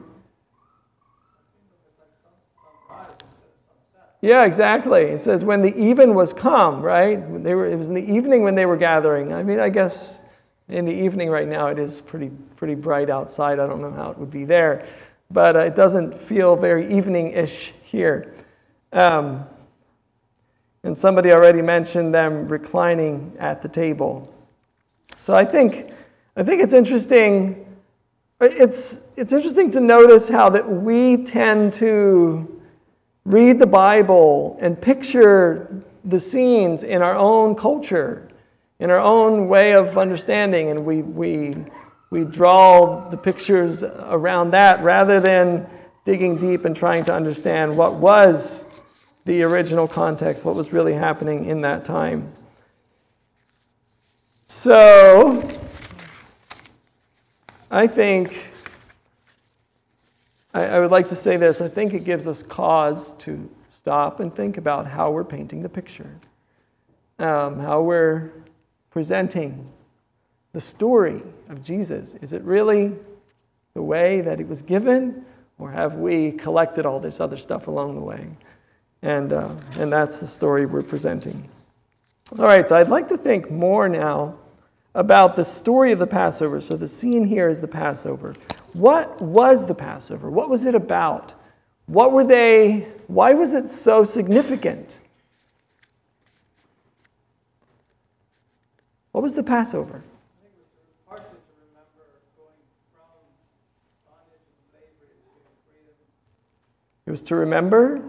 Yeah, 4.21 4.45
exactly. 4.45 5.03
It 5.03 5.21
says 5.21 5.45
when 5.45 5.63
the 5.63 5.77
even 5.77 6.15
was 6.15 6.33
come, 6.33 6.81
right? 6.81 7.17
They 7.43 7.55
were, 7.55 7.67
it 7.67 7.77
was 7.77 7.89
in 7.89 7.95
the 7.95 8.13
evening 8.13 8.43
when 8.43 8.55
they 8.55 8.67
were 8.67 8.77
gathering. 8.77 9.33
I 9.33 9.43
mean, 9.43 9.61
I 9.61 9.69
guess 9.69 10.21
in 10.69 10.85
the 10.85 10.93
evening 10.93 11.31
right 11.31 11.49
now 11.49 11.69
it 11.69 11.79
is 11.79 12.01
pretty, 12.01 12.31
pretty 12.57 12.75
bright 12.75 13.11
outside. 13.11 13.59
I 13.61 13.67
don't 13.67 13.81
know 13.81 13.93
how 13.93 14.11
it 14.11 14.19
would 14.19 14.31
be 14.31 14.45
there, 14.45 14.87
but 15.31 15.57
uh, 15.57 15.61
it 15.61 15.75
doesn't 15.75 16.15
feel 16.15 16.57
very 16.57 16.93
evening 16.93 17.33
ish 17.33 17.73
here. 17.83 18.35
Um, 18.93 19.47
and 20.83 20.97
somebody 20.97 21.33
already 21.33 21.63
mentioned 21.63 22.15
them 22.15 22.49
reclining 22.49 23.37
at 23.39 23.61
the 23.61 23.69
table. 23.69 24.33
So 25.19 25.35
I 25.35 25.45
think, 25.45 25.93
I 26.37 26.43
think 26.43 26.63
it's 26.63 26.75
interesting. 26.75 27.67
It's, 28.41 29.09
it's 29.17 29.33
interesting 29.33 29.71
to 29.73 29.81
notice 29.81 30.29
how 30.29 30.51
that 30.51 30.69
we 30.69 31.25
tend 31.25 31.73
to 31.75 32.63
read 33.25 33.59
the 33.59 33.67
Bible 33.67 34.57
and 34.61 34.81
picture 34.81 35.83
the 36.05 36.21
scenes 36.21 36.85
in 36.85 37.03
our 37.03 37.17
own 37.17 37.57
culture, 37.57 38.26
in 38.79 38.91
our 38.91 39.01
own 39.01 39.49
way 39.49 39.73
of 39.73 39.97
understanding, 39.97 40.71
and 40.71 40.85
we, 40.85 41.03
we, 41.03 41.55
we 42.11 42.25
draw 42.25 43.09
the 43.09 43.17
pictures 43.17 43.83
around 43.83 44.51
that 44.51 44.83
rather 44.83 45.21
than 45.21 45.69
digging 46.05 46.37
deep 46.37 46.65
and 46.65 46.77
trying 46.77 47.05
to 47.05 47.13
understand 47.13 47.77
what 47.77 47.95
was 47.95 48.65
the 49.25 49.43
original 49.43 49.89
context, 49.89 50.45
what 50.45 50.55
was 50.55 50.73
really 50.73 50.95
happening 50.95 51.47
in 51.47 51.63
that 51.63 51.85
time. 51.85 52.33
So, 54.45 55.43
I 57.71 57.87
think 57.89 58.53
I, 60.55 60.65
I 60.65 60.81
would 60.81 60.91
like 60.91 61.09
to 61.09 61.15
say 61.15 61.37
this. 61.37 61.61
I 61.61 61.69
think 61.69 61.93
it 61.93 62.05
gives 62.05 62.27
us 62.27 62.43
cause 62.43 63.13
to 63.19 63.51
stop 63.69 64.21
and 64.21 64.35
think 64.35 64.57
about 64.57 64.87
how 64.87 65.11
we're 65.11 65.25
painting 65.25 65.63
the 65.63 65.69
picture, 65.69 66.19
um, 67.19 67.61
how 67.61 67.83
we're 67.83 68.33
presenting 68.97 69.69
the 70.55 70.61
story 70.63 71.21
of 71.51 71.63
Jesus. 71.63 72.15
Is 72.23 72.33
it 72.33 72.41
really 72.41 72.95
the 73.75 73.83
way 73.83 74.23
that 74.23 74.41
it 74.41 74.49
was 74.49 74.63
given, 74.63 75.23
or 75.59 75.71
have 75.71 75.97
we 75.97 76.33
collected 76.33 76.87
all 76.87 76.99
this 76.99 77.21
other 77.21 77.37
stuff 77.37 77.67
along 77.67 77.95
the 77.95 78.01
way? 78.01 78.27
And, 79.03 79.35
uh, 79.35 79.51
and 79.73 79.93
that's 79.93 80.17
the 80.17 80.27
story 80.27 80.65
we're 80.65 80.81
presenting. 80.81 81.47
All 82.39 82.47
right, 82.47 82.67
so 82.67 82.75
I'd 82.75 82.89
like 82.89 83.09
to 83.09 83.19
think 83.19 83.51
more 83.51 83.87
now 83.87 84.39
about 84.95 85.37
the 85.37 85.45
story 85.45 85.93
of 85.93 85.99
the 85.99 86.07
Passover. 86.07 86.59
So 86.63 86.75
the 86.79 86.89
scene 86.89 87.27
here 87.27 87.51
is 87.51 87.61
the 87.61 87.69
Passover. 87.69 88.35
What 88.73 89.21
was 89.21 89.67
the 89.67 89.75
Passover? 89.75 90.31
What 90.31 90.49
was 90.49 90.65
it 90.65 90.75
about? 90.75 91.35
What 91.85 92.13
were 92.13 92.25
they, 92.25 92.89
why 93.09 93.35
was 93.35 93.53
it 93.53 93.69
so 93.69 94.05
significant? 94.05 95.01
What 99.17 99.23
was 99.23 99.35
the 99.35 99.43
Passover? 99.43 100.05
It 107.07 107.11
was 107.11 107.23
to 107.23 107.37
remember. 107.37 108.03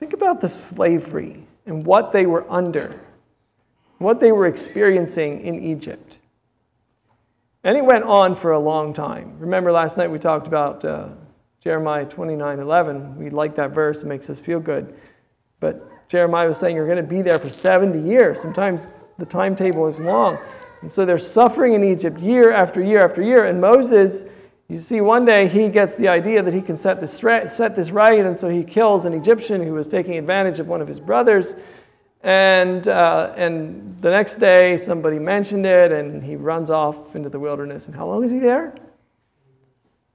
Think 0.00 0.14
about 0.14 0.40
the 0.40 0.48
slavery 0.48 1.46
and 1.64 1.86
what 1.86 2.10
they 2.10 2.26
were 2.26 2.44
under 2.50 3.00
what 3.98 4.18
they 4.18 4.32
were 4.32 4.48
experiencing 4.48 5.42
in 5.42 5.62
Egypt. 5.62 6.18
And 7.62 7.76
it 7.76 7.84
went 7.84 8.02
on 8.02 8.34
for 8.34 8.50
a 8.50 8.58
long 8.58 8.92
time. 8.92 9.38
Remember 9.38 9.70
last 9.70 9.96
night 9.96 10.10
we 10.10 10.18
talked 10.18 10.48
about 10.48 10.84
uh, 10.84 11.10
Jeremiah 11.60 12.04
29 12.04 12.58
11. 12.58 13.16
We 13.16 13.30
like 13.30 13.54
that 13.54 13.70
verse, 13.70 14.02
it 14.02 14.06
makes 14.06 14.28
us 14.28 14.40
feel 14.40 14.58
good. 14.58 14.92
But 15.60 15.88
Jeremiah 16.08 16.48
was 16.48 16.58
saying 16.58 16.76
you're 16.76 16.86
going 16.86 16.96
to 16.98 17.02
be 17.02 17.22
there 17.22 17.38
for 17.38 17.48
70 17.48 18.00
years. 18.00 18.40
Sometimes 18.40 18.88
the 19.18 19.26
timetable 19.26 19.86
is 19.86 20.00
long. 20.00 20.38
And 20.80 20.90
so 20.90 21.04
they're 21.04 21.18
suffering 21.18 21.74
in 21.74 21.84
Egypt 21.84 22.18
year 22.18 22.52
after 22.52 22.82
year 22.82 23.04
after 23.04 23.22
year. 23.22 23.44
And 23.44 23.60
Moses, 23.60 24.24
you 24.68 24.80
see, 24.80 25.00
one 25.00 25.24
day 25.24 25.48
he 25.48 25.68
gets 25.68 25.96
the 25.96 26.08
idea 26.08 26.42
that 26.42 26.52
he 26.52 26.60
can 26.60 26.76
set 26.76 27.00
this, 27.00 27.12
set 27.16 27.76
this 27.76 27.90
right. 27.90 28.24
And 28.24 28.38
so 28.38 28.48
he 28.48 28.64
kills 28.64 29.04
an 29.04 29.12
Egyptian 29.12 29.62
who 29.62 29.74
was 29.74 29.86
taking 29.86 30.18
advantage 30.18 30.58
of 30.58 30.68
one 30.68 30.80
of 30.80 30.88
his 30.88 30.98
brothers. 31.00 31.54
And, 32.22 32.86
uh, 32.86 33.32
and 33.36 34.00
the 34.00 34.10
next 34.10 34.38
day, 34.38 34.76
somebody 34.76 35.18
mentioned 35.18 35.66
it, 35.66 35.90
and 35.90 36.22
he 36.22 36.36
runs 36.36 36.70
off 36.70 37.16
into 37.16 37.28
the 37.28 37.40
wilderness. 37.40 37.86
And 37.86 37.96
how 37.96 38.06
long 38.06 38.22
is 38.22 38.30
he 38.30 38.38
there? 38.38 38.76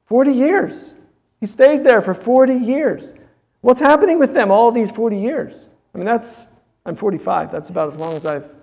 40 0.06 0.32
years. 0.32 0.96
He 1.40 1.46
stays 1.46 1.84
there 1.84 2.02
for 2.02 2.14
40 2.14 2.54
years. 2.54 3.14
What's 3.62 3.82
happening 3.82 4.20
with 4.20 4.34
them 4.34 4.52
all 4.52 4.72
these 4.72 4.90
40 4.90 5.18
years? 5.18 5.70
I 5.98 6.00
mean, 6.00 6.06
that's, 6.06 6.46
I'm 6.86 6.96
45. 6.96 7.52
That's 7.52 7.70
about 7.70 7.88
as 7.88 7.96
long 7.96 8.14
as 8.14 8.24
I've 8.24 8.54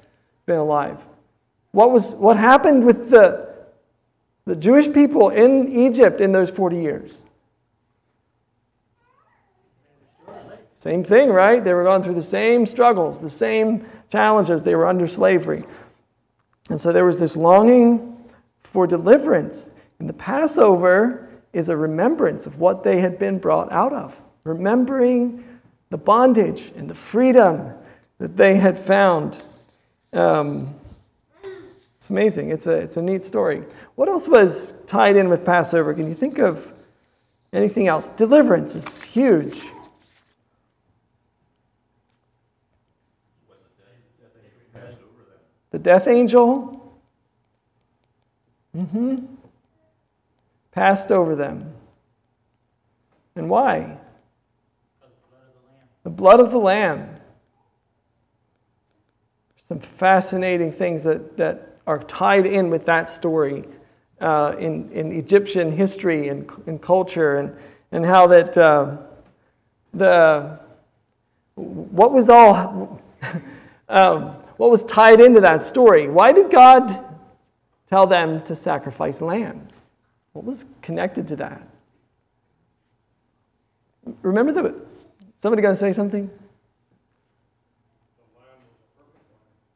been 0.46 0.58
alive. 0.58 1.04
What, 1.72 1.90
was, 1.90 2.14
what 2.14 2.36
happened 2.36 2.86
with 2.86 3.10
the, 3.10 3.52
the 4.44 4.54
Jewish 4.54 4.92
people 4.92 5.30
in 5.30 5.72
Egypt 5.72 6.20
in 6.20 6.30
those 6.30 6.48
40 6.48 6.76
years? 6.80 7.24
Same 10.70 11.02
thing, 11.02 11.30
right? 11.30 11.64
They 11.64 11.74
were 11.74 11.82
going 11.82 12.04
through 12.04 12.14
the 12.14 12.22
same 12.22 12.66
struggles, 12.66 13.20
the 13.20 13.28
same 13.28 13.84
challenges. 14.12 14.62
They 14.62 14.76
were 14.76 14.86
under 14.86 15.08
slavery. 15.08 15.64
And 16.70 16.80
so 16.80 16.92
there 16.92 17.04
was 17.04 17.18
this 17.18 17.34
longing 17.34 18.16
for 18.60 18.86
deliverance. 18.86 19.70
And 19.98 20.08
the 20.08 20.12
Passover 20.12 21.28
is 21.52 21.68
a 21.68 21.76
remembrance 21.76 22.46
of 22.46 22.60
what 22.60 22.84
they 22.84 23.00
had 23.00 23.18
been 23.18 23.40
brought 23.40 23.72
out 23.72 23.92
of, 23.92 24.22
remembering 24.44 25.53
the 25.94 25.98
bondage 25.98 26.72
and 26.74 26.90
the 26.90 26.94
freedom 26.94 27.72
that 28.18 28.36
they 28.36 28.56
had 28.56 28.76
found. 28.76 29.44
Um, 30.12 30.74
it's 31.94 32.10
amazing. 32.10 32.50
It's 32.50 32.66
a, 32.66 32.72
it's 32.72 32.96
a 32.96 33.02
neat 33.02 33.24
story. 33.24 33.62
What 33.94 34.08
else 34.08 34.26
was 34.26 34.72
tied 34.88 35.14
in 35.14 35.28
with 35.28 35.44
Passover? 35.44 35.94
Can 35.94 36.08
you 36.08 36.14
think 36.14 36.40
of 36.40 36.72
anything 37.52 37.86
else? 37.86 38.10
Deliverance 38.10 38.74
is 38.74 39.04
huge. 39.04 39.62
The 45.70 45.78
death 45.78 46.08
angel 46.08 46.98
mm-hmm, 48.76 49.26
passed 50.72 51.12
over 51.12 51.36
them. 51.36 51.72
And 53.36 53.48
why? 53.48 53.98
The 56.04 56.10
blood 56.10 56.38
of 56.38 56.50
the 56.50 56.58
Lamb. 56.58 57.16
Some 59.56 59.80
fascinating 59.80 60.70
things 60.70 61.02
that, 61.04 61.38
that 61.38 61.78
are 61.86 61.98
tied 61.98 62.46
in 62.46 62.70
with 62.70 62.84
that 62.86 63.08
story 63.08 63.64
uh, 64.20 64.54
in, 64.58 64.90
in 64.92 65.12
Egyptian 65.12 65.72
history 65.72 66.28
and, 66.28 66.50
and 66.66 66.80
culture, 66.80 67.38
and, 67.38 67.56
and 67.90 68.04
how 68.04 68.26
that 68.28 68.56
uh, 68.56 68.98
the 69.92 70.60
what 71.54 72.12
was 72.12 72.28
all 72.28 73.00
um, 73.88 74.22
what 74.56 74.70
was 74.70 74.84
tied 74.84 75.20
into 75.20 75.40
that 75.40 75.62
story. 75.62 76.08
Why 76.08 76.32
did 76.32 76.50
God 76.50 77.16
tell 77.86 78.06
them 78.06 78.42
to 78.44 78.54
sacrifice 78.54 79.20
lambs? 79.20 79.88
What 80.32 80.44
was 80.44 80.64
connected 80.82 81.26
to 81.28 81.36
that? 81.36 81.68
Remember 84.22 84.52
the. 84.52 84.93
Somebody 85.44 85.60
going 85.60 85.74
to 85.74 85.78
say 85.78 85.92
something? 85.92 86.30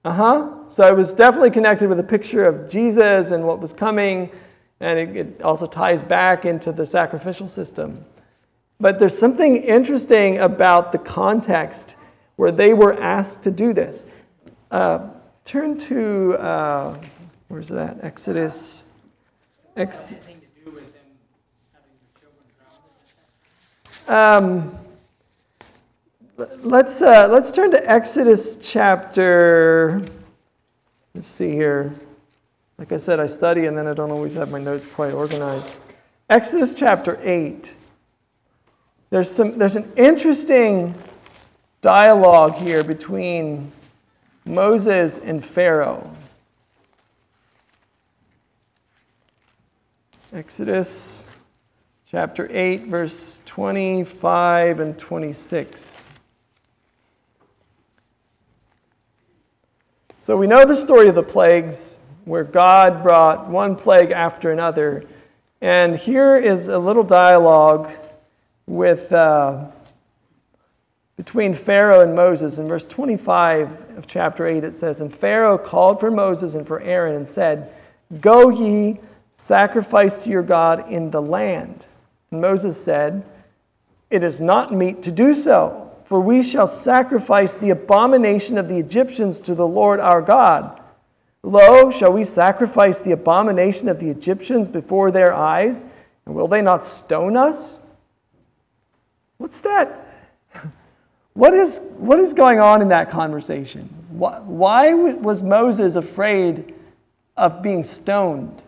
Uh 0.03 0.13
huh. 0.13 0.49
So 0.71 0.89
it 0.89 0.97
was 0.97 1.13
definitely 1.13 1.51
connected 1.51 1.91
with 1.91 2.01
a 2.01 2.05
picture 2.05 2.47
of 2.47 2.71
Jesus 2.71 3.33
and 3.33 3.47
what 3.47 3.61
was 3.61 3.75
coming, 3.75 4.31
and 4.81 4.99
it, 4.99 5.15
it 5.15 5.43
also 5.43 5.67
ties 5.67 6.03
back 6.03 6.47
into 6.47 6.73
the 6.73 6.87
sacrificial 6.87 7.49
system. 7.49 8.07
But 8.81 8.99
there's 8.99 9.19
something 9.19 9.57
interesting 9.59 10.39
about 10.39 10.91
the 10.93 10.99
context 10.99 11.97
where 12.37 12.51
they 12.51 12.73
were 12.73 12.99
asked 12.99 13.45
to 13.45 13.51
do 13.51 13.75
this. 13.75 14.07
Uh, 14.71 15.11
turn 15.45 15.77
to, 15.77 16.33
uh, 16.37 16.99
where's 17.49 17.69
that? 17.69 17.99
Exodus. 18.01 18.87
Ex- 19.77 20.13
Anything 20.13 20.41
to 20.41 20.65
do 20.65 20.71
with 20.71 20.95
them 20.95 21.05
having 21.75 21.91
their 22.01 22.23
children 22.23 22.47
drowned? 24.07 24.65
um, 24.65 24.75
l- 24.75 26.27
let's, 26.38 27.02
uh, 27.02 27.28
let's 27.28 27.50
turn 27.50 27.71
to 27.73 27.90
Exodus 27.90 28.57
chapter. 28.57 30.02
Let's 31.14 31.26
see 31.26 31.50
here. 31.50 31.92
Like 32.78 32.92
I 32.92 32.97
said, 32.97 33.18
I 33.18 33.26
study 33.26 33.66
and 33.66 33.76
then 33.76 33.88
I 33.88 33.95
don't 33.95 34.12
always 34.12 34.35
have 34.35 34.50
my 34.50 34.61
notes 34.61 34.87
quite 34.87 35.12
organized. 35.12 35.75
Exodus 36.30 36.75
chapter 36.75 37.18
8. 37.23 37.76
There's, 39.11 39.30
some, 39.30 39.59
there's 39.59 39.75
an 39.75 39.90
interesting 39.97 40.95
dialogue 41.80 42.54
here 42.54 42.85
between 42.85 43.73
Moses 44.45 45.18
and 45.18 45.45
Pharaoh. 45.45 46.14
Exodus 50.33 51.25
chapter 52.07 52.47
8, 52.50 52.83
verse 52.83 53.40
25 53.47 54.80
and 54.80 54.99
26. 54.99 56.08
So 60.28 60.37
we 60.37 60.47
know 60.47 60.66
the 60.66 60.76
story 60.76 61.08
of 61.08 61.14
the 61.14 61.23
plagues, 61.23 61.99
where 62.26 62.44
God 62.44 63.02
brought 63.02 63.49
one 63.49 63.76
plague 63.76 64.11
after 64.11 64.52
another. 64.52 65.04
And 65.62 65.97
here 65.97 66.37
is 66.37 66.68
a 66.68 66.78
little 66.78 67.02
dialogue 67.02 67.90
with, 68.66 69.11
uh, 69.11 69.68
between 71.16 71.54
Pharaoh 71.54 72.02
and 72.02 72.14
Moses. 72.14 72.58
In 72.58 72.68
verse 72.68 72.85
25 72.85 73.97
of 73.97 74.06
chapter 74.06 74.47
8, 74.47 74.64
it 74.64 74.75
says, 74.75 75.00
And 75.00 75.11
Pharaoh 75.11 75.56
called 75.56 75.99
for 75.99 76.11
Moses 76.11 76.54
and 76.54 76.66
for 76.66 76.78
Aaron 76.82 77.16
and 77.16 77.26
said, 77.26 77.73
Go 78.20 78.50
ye, 78.50 79.00
sacrifice 79.32 80.25
to 80.25 80.30
your 80.30 80.42
God 80.42 80.90
in 80.90 81.11
the 81.11 81.23
land. 81.23 81.87
And 82.30 82.42
Moses 82.42 82.85
said, 82.85 83.25
It 84.11 84.23
is 84.23 84.42
not 84.42 84.75
meet 84.75 85.02
to 85.04 85.11
do 85.11 85.32
so 85.32 85.88
for 86.09 86.23
we 86.23 86.43
shall 86.43 86.67
sacrifice 86.67 87.53
the 87.53 87.69
abomination 87.69 88.57
of 88.57 88.67
the 88.67 88.79
Egyptians 88.79 89.41
to 89.41 89.55
the 89.55 89.67
Lord 89.69 90.00
our 90.00 90.23
God. 90.23 90.81
Lo, 91.43 91.91
shall 91.91 92.15
we 92.15 92.25
sacrifice 92.25 92.99
the 92.99 93.12
abomination 93.12 93.91
of 93.91 94.00
the 94.00 94.09
Egyptians 94.09 94.71
before 94.71 95.11
their 95.11 95.35
eyes? 95.35 95.85
And 96.25 96.35
will 96.35 96.49
they 96.49 96.62
not 96.62 96.87
stone 96.87 97.37
us? 97.37 97.81
What's 99.37 99.61
that? 99.61 100.00
What 101.35 101.53
is, 101.55 101.79
what 101.99 102.19
is 102.19 102.33
going 102.33 102.59
on 102.59 102.81
in 102.83 102.88
that 102.88 103.11
conversation? 103.11 103.83
Why, 104.09 104.41
why 104.41 104.95
was 104.95 105.43
Moses 105.43 105.95
afraid 105.95 106.75
of 107.37 107.62
being 107.62 107.85
stoned 107.85 108.61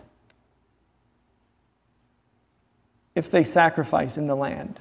if 3.16 3.28
they 3.30 3.42
sacrifice 3.42 4.16
in 4.18 4.28
the 4.28 4.36
land? 4.36 4.78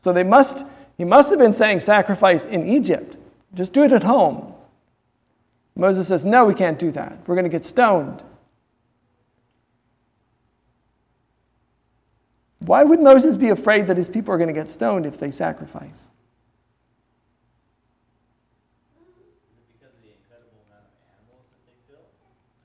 So 0.00 0.12
they 0.12 0.24
must, 0.24 0.64
he 0.96 1.04
must 1.04 1.30
have 1.30 1.38
been 1.38 1.52
saying 1.52 1.80
sacrifice 1.80 2.44
in 2.44 2.66
Egypt. 2.66 3.16
Just 3.54 3.72
do 3.72 3.84
it 3.84 3.92
at 3.92 4.02
home. 4.02 4.54
Moses 5.76 6.08
says, 6.08 6.24
No, 6.24 6.44
we 6.44 6.54
can't 6.54 6.78
do 6.78 6.90
that. 6.92 7.18
We're 7.26 7.34
going 7.34 7.44
to 7.44 7.50
get 7.50 7.64
stoned. 7.64 8.22
Why 12.60 12.84
would 12.84 13.00
Moses 13.00 13.36
be 13.36 13.48
afraid 13.48 13.86
that 13.86 13.96
his 13.96 14.08
people 14.08 14.34
are 14.34 14.36
going 14.36 14.48
to 14.48 14.54
get 14.54 14.68
stoned 14.68 15.06
if 15.06 15.18
they 15.18 15.30
sacrifice? 15.30 16.10
Because 19.72 19.94
of 19.94 20.02
the 20.02 20.10
incredible 20.12 20.60
amount 20.68 20.84
of 20.84 21.00
animals 21.16 21.46
that 21.50 21.62
they 21.66 21.76
kill? 21.88 22.04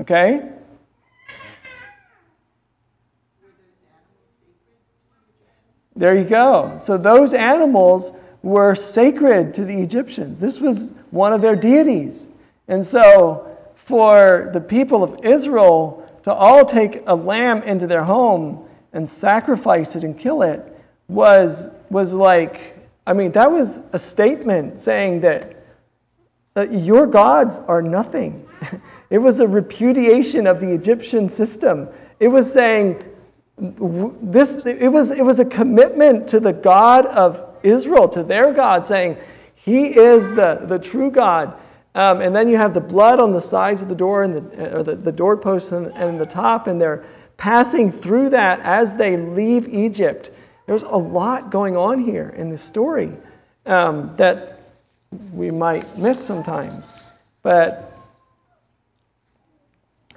Okay? 0.01 0.64
There 5.95 6.17
you 6.17 6.25
go. 6.25 6.77
So 6.79 6.97
those 6.97 7.33
animals 7.33 8.11
were 8.43 8.75
sacred 8.75 9.53
to 9.55 9.63
the 9.63 9.81
Egyptians. 9.81 10.39
This 10.39 10.59
was 10.59 10.91
one 11.09 11.33
of 11.33 11.41
their 11.41 11.55
deities. 11.55 12.29
And 12.67 12.85
so 12.85 13.57
for 13.75 14.49
the 14.53 14.61
people 14.61 15.03
of 15.03 15.23
Israel 15.23 16.01
to 16.23 16.33
all 16.33 16.65
take 16.65 17.03
a 17.07 17.15
lamb 17.15 17.63
into 17.63 17.87
their 17.87 18.03
home 18.03 18.67
and 18.91 19.09
sacrifice 19.09 19.95
it 19.95 20.03
and 20.03 20.17
kill 20.17 20.41
it 20.41 20.63
was, 21.07 21.69
was 21.89 22.13
like, 22.13 22.77
I 23.07 23.13
mean, 23.13 23.31
that 23.33 23.51
was 23.51 23.79
a 23.93 23.99
statement 23.99 24.79
saying 24.79 25.21
that, 25.21 25.63
that 26.55 26.73
your 26.73 27.05
gods 27.05 27.59
are 27.59 27.81
nothing. 27.81 28.47
it 29.09 29.19
was 29.19 29.39
a 29.39 29.47
repudiation 29.47 30.47
of 30.47 30.59
the 30.59 30.73
Egyptian 30.73 31.29
system. 31.29 31.87
It 32.19 32.29
was 32.29 32.51
saying, 32.51 33.03
this 33.57 34.65
it 34.65 34.89
was 34.89 35.11
it 35.11 35.23
was 35.23 35.39
a 35.39 35.45
commitment 35.45 36.27
to 36.29 36.39
the 36.39 36.51
God 36.51 37.05
of 37.05 37.55
Israel, 37.63 38.07
to 38.09 38.23
their 38.23 38.53
God, 38.53 38.85
saying, 38.85 39.17
He 39.55 39.87
is 39.87 40.29
the, 40.29 40.65
the 40.67 40.79
true 40.79 41.11
God. 41.11 41.59
Um, 41.95 42.19
and 42.19 42.35
then 42.35 42.49
you 42.49 42.57
have 42.57 42.73
the 42.73 42.81
blood 42.81 43.19
on 43.19 43.31
the 43.31 43.41
sides 43.41 43.81
of 43.81 43.87
the 43.87 43.95
door 43.95 44.23
and 44.23 44.35
the, 44.35 44.77
or 44.77 44.83
the, 44.83 44.95
the 44.95 45.11
doorposts 45.11 45.71
and, 45.71 45.87
and 45.93 46.19
the 46.19 46.25
top, 46.25 46.67
and 46.67 46.79
they're 46.79 47.05
passing 47.37 47.91
through 47.91 48.29
that 48.31 48.59
as 48.59 48.95
they 48.95 49.17
leave 49.17 49.67
Egypt. 49.67 50.31
There's 50.65 50.83
a 50.83 50.97
lot 50.97 51.51
going 51.51 51.77
on 51.77 52.03
here 52.03 52.29
in 52.29 52.49
this 52.49 52.61
story 52.61 53.13
um, 53.65 54.15
that 54.17 54.59
we 55.31 55.51
might 55.51 55.97
miss 55.97 56.23
sometimes. 56.23 56.93
But 57.41 57.97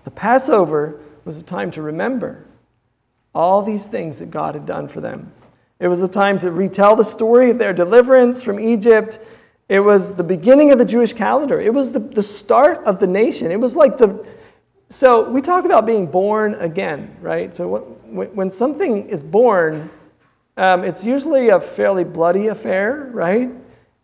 the 0.05 0.11
Passover 0.11 1.01
was 1.25 1.39
a 1.39 1.43
time 1.45 1.71
to 1.73 1.83
remember 1.83 2.45
all 3.39 3.63
these 3.63 3.87
things 3.87 4.19
that 4.19 4.33
God 4.33 4.57
had 4.57 4.67
done 4.67 4.89
for 4.89 5.01
them. 5.01 5.33
It 5.79 5.87
was 5.87 6.03
a 6.03 6.09
time 6.09 6.41
to 6.41 6.51
retell 6.51 6.97
the 6.97 7.05
story 7.05 7.51
of 7.51 7.59
their 7.59 7.73
deliverance 7.73 8.43
from 8.43 8.59
Egypt. 8.59 9.21
It 9.69 9.79
was 9.79 10.17
the 10.17 10.25
beginning 10.25 10.73
of 10.73 10.79
the 10.79 10.85
Jewish 10.85 11.13
calendar. 11.13 11.61
It 11.61 11.73
was 11.73 11.93
the, 11.93 12.01
the 12.01 12.23
start 12.23 12.85
of 12.85 12.99
the 12.99 13.07
nation. 13.07 13.53
It 13.53 13.61
was 13.61 13.77
like 13.77 13.97
the. 13.97 14.27
So 14.89 15.31
we 15.31 15.41
talk 15.41 15.65
about 15.65 15.87
being 15.87 16.07
born 16.07 16.55
again, 16.55 17.17
right? 17.21 17.55
So 17.55 17.69
when, 18.03 18.35
when 18.35 18.51
something 18.51 19.09
is 19.09 19.23
born, 19.23 19.89
um, 20.57 20.83
it's 20.83 21.05
usually 21.05 21.51
a 21.51 21.61
fairly 21.61 22.03
bloody 22.03 22.49
affair, 22.49 23.09
right? 23.13 23.51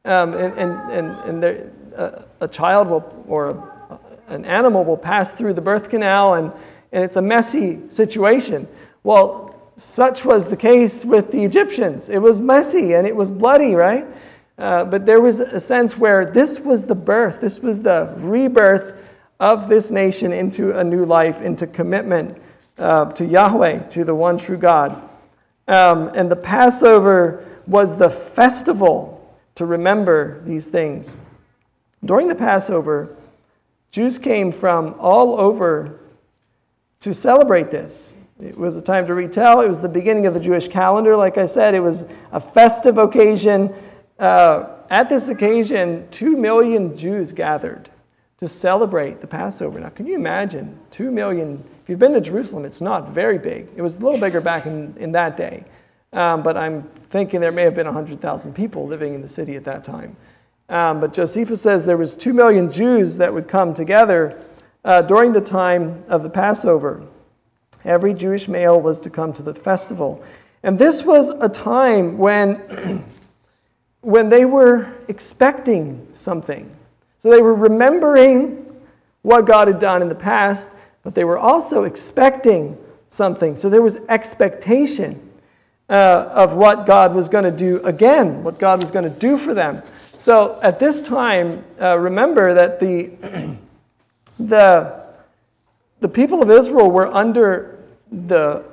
Um, 0.05 0.35
and 0.35 0.55
and, 0.57 0.93
and, 0.93 1.07
and 1.29 1.43
there, 1.43 1.73
uh, 1.97 2.23
a 2.41 2.47
child 2.47 2.87
will, 2.87 3.25
or 3.27 3.49
a, 3.49 3.99
an 4.29 4.45
animal 4.45 4.85
will 4.85 4.97
pass 4.97 5.33
through 5.33 5.55
the 5.55 5.63
birth 5.63 5.89
canal, 5.91 6.35
and, 6.35 6.53
and 6.93 7.03
it's 7.03 7.17
a 7.17 7.23
messy 7.23 7.81
situation. 7.89 8.69
Well, 9.05 9.55
such 9.77 10.25
was 10.25 10.49
the 10.49 10.57
case 10.57 11.05
with 11.05 11.31
the 11.31 11.45
Egyptians. 11.45 12.09
It 12.09 12.19
was 12.19 12.41
messy 12.41 12.95
and 12.95 13.07
it 13.07 13.15
was 13.15 13.31
bloody, 13.31 13.75
right? 13.75 14.07
Uh, 14.57 14.85
but 14.85 15.05
there 15.05 15.21
was 15.21 15.41
a 15.41 15.61
sense 15.61 15.99
where 15.99 16.25
this 16.25 16.61
was 16.61 16.87
the 16.87 16.95
birth, 16.95 17.41
this 17.41 17.61
was 17.61 17.83
the 17.83 18.15
rebirth 18.17 18.97
of 19.41 19.69
this 19.69 19.91
nation 19.91 20.33
into 20.33 20.79
a 20.79 20.83
new 20.83 21.05
life, 21.05 21.43
into 21.43 21.67
commitment 21.67 22.41
uh, 22.79 23.07
to 23.13 23.27
Yahweh, 23.27 23.89
to 23.89 24.05
the 24.05 24.15
one 24.15 24.39
true 24.39 24.57
God. 24.57 25.09
Um, 25.69 26.09
and 26.15 26.31
the 26.31 26.37
Passover 26.37 27.45
was 27.67 27.97
the 27.97 28.11
festival 28.11 29.37
to 29.57 29.67
remember 29.67 30.41
these 30.45 30.67
things. 30.67 31.17
During 32.05 32.29
the 32.29 32.35
Passover, 32.35 33.17
Jews 33.91 34.19
came 34.19 34.53
from 34.53 34.95
all 34.99 35.39
over 35.39 36.01
to 37.01 37.13
celebrate 37.13 37.71
this. 37.71 38.15
It 38.41 38.59
was 38.59 38.77
a 38.77 38.83
time 38.83 39.07
to 39.07 39.15
retell. 39.15 39.61
It 39.61 39.69
was 39.69 39.81
the 39.81 39.89
beginning 39.89 40.27
of 40.27 40.35
the 40.35 40.41
Jewish 40.41 40.67
calendar, 40.69 41.17
like 41.17 41.39
I 41.39 41.47
said. 41.47 41.75
It 41.75 41.81
was 41.81 42.05
a 42.33 42.41
festive 42.41 42.99
occasion. 42.99 43.73
Uh, 44.19 44.71
at 44.91 45.09
this 45.09 45.29
occasion, 45.29 46.09
two 46.11 46.37
million 46.37 46.97
Jews 46.97 47.33
gathered 47.33 47.91
to 48.39 48.49
celebrate 48.49 49.21
the 49.21 49.27
Passover. 49.27 49.79
Now, 49.79 49.91
can 49.91 50.07
you 50.07 50.17
imagine? 50.17 50.79
Two 50.91 51.13
million. 51.13 51.65
If 51.83 51.89
you've 51.89 51.99
been 51.99 52.13
to 52.13 52.21
Jerusalem, 52.21 52.65
it's 52.65 52.81
not 52.81 53.11
very 53.11 53.39
big. 53.39 53.69
It 53.77 53.83
was 53.83 53.99
a 53.99 54.01
little 54.01 54.21
bigger 54.21 54.41
back 54.41 54.67
in, 54.67 54.97
in 54.99 55.13
that 55.13 55.37
day. 55.37 55.65
Um, 56.13 56.43
but 56.43 56.57
I'm 56.57 56.83
thinking 57.11 57.41
there 57.41 57.53
may 57.53 57.63
have 57.63 57.75
been 57.75 57.87
100,000 57.87 58.55
people 58.55 58.87
living 58.87 59.15
in 59.15 59.23
the 59.23 59.29
city 59.29 59.57
at 59.57 59.65
that 59.65 59.85
time. 59.85 60.17
Um, 60.69 61.01
but 61.01 61.13
Josephus 61.13 61.61
says 61.61 61.87
there 61.87 61.97
was 61.97 62.17
two 62.17 62.33
million 62.33 62.71
Jews 62.71 63.19
that 63.19 63.33
would 63.33 63.49
come 63.49 63.75
together 63.75 64.41
uh, 64.85 65.03
during 65.03 65.33
the 65.33 65.41
time 65.41 66.05
of 66.09 66.23
the 66.23 66.31
Passover. 66.31 67.07
Every 67.85 68.15
Jewish 68.15 68.49
male 68.49 68.81
was 68.81 69.01
to 69.01 69.11
come 69.11 69.33
to 69.35 69.43
the 69.43 69.55
festival. 69.55 70.23
And 70.63 70.79
this 70.79 71.05
was 71.05 71.31
a 71.31 71.49
time 71.49 72.19
when, 72.19 73.05
when 74.01 74.29
they 74.29 74.45
were 74.45 74.93
expecting 75.09 76.07
something. 76.13 76.75
So 77.21 77.31
they 77.31 77.43
were 77.43 77.55
remembering 77.55 78.61
what 79.23 79.47
God 79.47 79.69
had 79.69 79.79
done 79.79 80.03
in 80.03 80.09
the 80.09 80.15
past, 80.15 80.71
but 81.03 81.15
they 81.15 81.25
were 81.25 81.39
also 81.39 81.85
expecting 81.85 82.79
something. 83.09 83.57
So 83.57 83.69
there 83.69 83.83
was 83.83 83.99
expectation. 84.09 85.21
uh, 85.89 86.31
of 86.33 86.55
what 86.55 86.87
God 86.87 87.15
was 87.15 87.29
going 87.29 87.45
to 87.45 87.51
do 87.51 87.83
again, 87.85 88.43
what 88.43 88.59
God 88.59 88.81
was 88.81 88.91
going 88.91 89.11
to 89.11 89.19
do 89.19 89.37
for 89.37 89.55
them. 89.55 89.83
So 90.15 90.59
at 90.63 90.79
this 90.79 91.03
time, 91.03 91.65
uh, 91.81 91.99
remember 91.99 92.55
that 92.55 92.81
the, 92.81 93.11
the, 94.39 95.05
the 96.01 96.09
people 96.09 96.43
of 96.43 96.51
Israel 96.51 96.91
were 96.91 97.13
under 97.13 97.74
the 98.15 98.65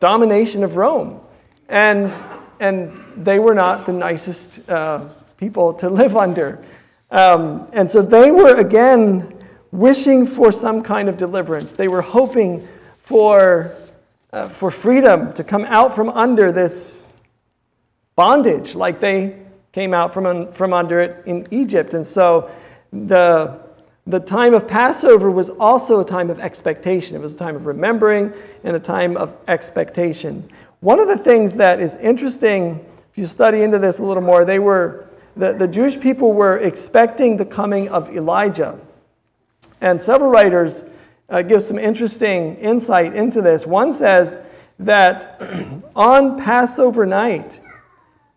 domination 0.00 0.64
of 0.64 0.76
Rome. 0.76 1.20
And, 1.68 2.14
and 2.60 2.92
they 3.16 3.38
were 3.38 3.54
not 3.54 3.86
the 3.86 3.92
nicest 3.92 4.68
uh, 4.68 5.04
people 5.36 5.74
to 5.74 5.90
live 5.90 6.16
under. 6.26 6.62
Um, 7.10 7.68
and 7.72 7.90
so 7.90 8.02
they 8.02 8.30
were 8.30 8.58
again 8.58 9.32
wishing 9.70 10.26
for 10.26 10.50
some 10.50 10.82
kind 10.82 11.08
of 11.08 11.16
deliverance. 11.16 11.74
They 11.74 11.88
were 11.88 12.02
hoping 12.02 12.66
for, 12.98 13.72
uh, 14.32 14.48
for 14.48 14.70
freedom 14.70 15.32
to 15.34 15.44
come 15.44 15.64
out 15.64 15.94
from 15.94 16.08
under 16.08 16.50
this 16.50 17.12
bondage, 18.16 18.74
like 18.74 18.98
they 19.00 19.38
came 19.72 19.92
out 19.92 20.14
from, 20.14 20.50
from 20.52 20.72
under 20.72 21.00
it 21.00 21.26
in 21.26 21.46
Egypt. 21.50 21.94
And 21.94 22.06
so 22.06 22.50
the, 22.92 23.65
the 24.06 24.20
time 24.20 24.54
of 24.54 24.68
Passover 24.68 25.30
was 25.30 25.50
also 25.50 26.00
a 26.00 26.04
time 26.04 26.30
of 26.30 26.38
expectation. 26.38 27.16
It 27.16 27.20
was 27.20 27.34
a 27.34 27.38
time 27.38 27.56
of 27.56 27.66
remembering 27.66 28.32
and 28.62 28.76
a 28.76 28.80
time 28.80 29.16
of 29.16 29.36
expectation. 29.48 30.48
One 30.80 31.00
of 31.00 31.08
the 31.08 31.18
things 31.18 31.54
that 31.54 31.80
is 31.80 31.96
interesting, 31.96 32.84
if 33.10 33.18
you 33.18 33.26
study 33.26 33.62
into 33.62 33.80
this 33.80 33.98
a 33.98 34.04
little 34.04 34.22
more, 34.22 34.44
they 34.44 34.60
were, 34.60 35.06
the, 35.36 35.54
the 35.54 35.66
Jewish 35.66 35.98
people 35.98 36.32
were 36.32 36.58
expecting 36.58 37.36
the 37.36 37.44
coming 37.44 37.88
of 37.88 38.14
Elijah. 38.14 38.78
And 39.80 40.00
several 40.00 40.30
writers 40.30 40.84
uh, 41.28 41.42
give 41.42 41.62
some 41.62 41.78
interesting 41.78 42.54
insight 42.56 43.12
into 43.14 43.42
this. 43.42 43.66
One 43.66 43.92
says 43.92 44.40
that 44.78 45.40
on 45.96 46.38
Passover 46.38 47.06
night, 47.06 47.60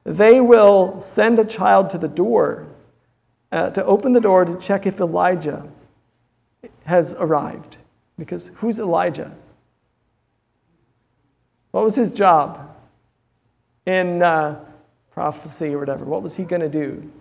they 0.04 0.42
will 0.42 1.00
send 1.00 1.38
a 1.38 1.46
child 1.46 1.92
to 1.92 2.00
the 2.00 2.08
door 2.08 2.69
uh, 3.52 3.70
to 3.72 3.84
open 3.86 4.14
the 4.14 4.22
door 4.22 4.46
to 4.46 4.56
check 4.58 4.86
if 4.86 5.00
Elijah 5.00 5.68
has 6.86 7.16
arrived. 7.16 7.78
Because 8.18 8.52
who's 8.56 8.80
Elijah? 8.80 9.32
What 11.72 11.84
was 11.84 11.96
his 11.96 12.12
job 12.12 12.76
in 13.86 14.22
uh, 14.22 14.60
prophecy 15.12 15.74
or 15.74 15.80
whatever? 15.80 16.06
What 16.06 16.22
was 16.22 16.36
he 16.36 16.44
going 16.44 16.62
to 16.62 16.70
do? 16.70 17.12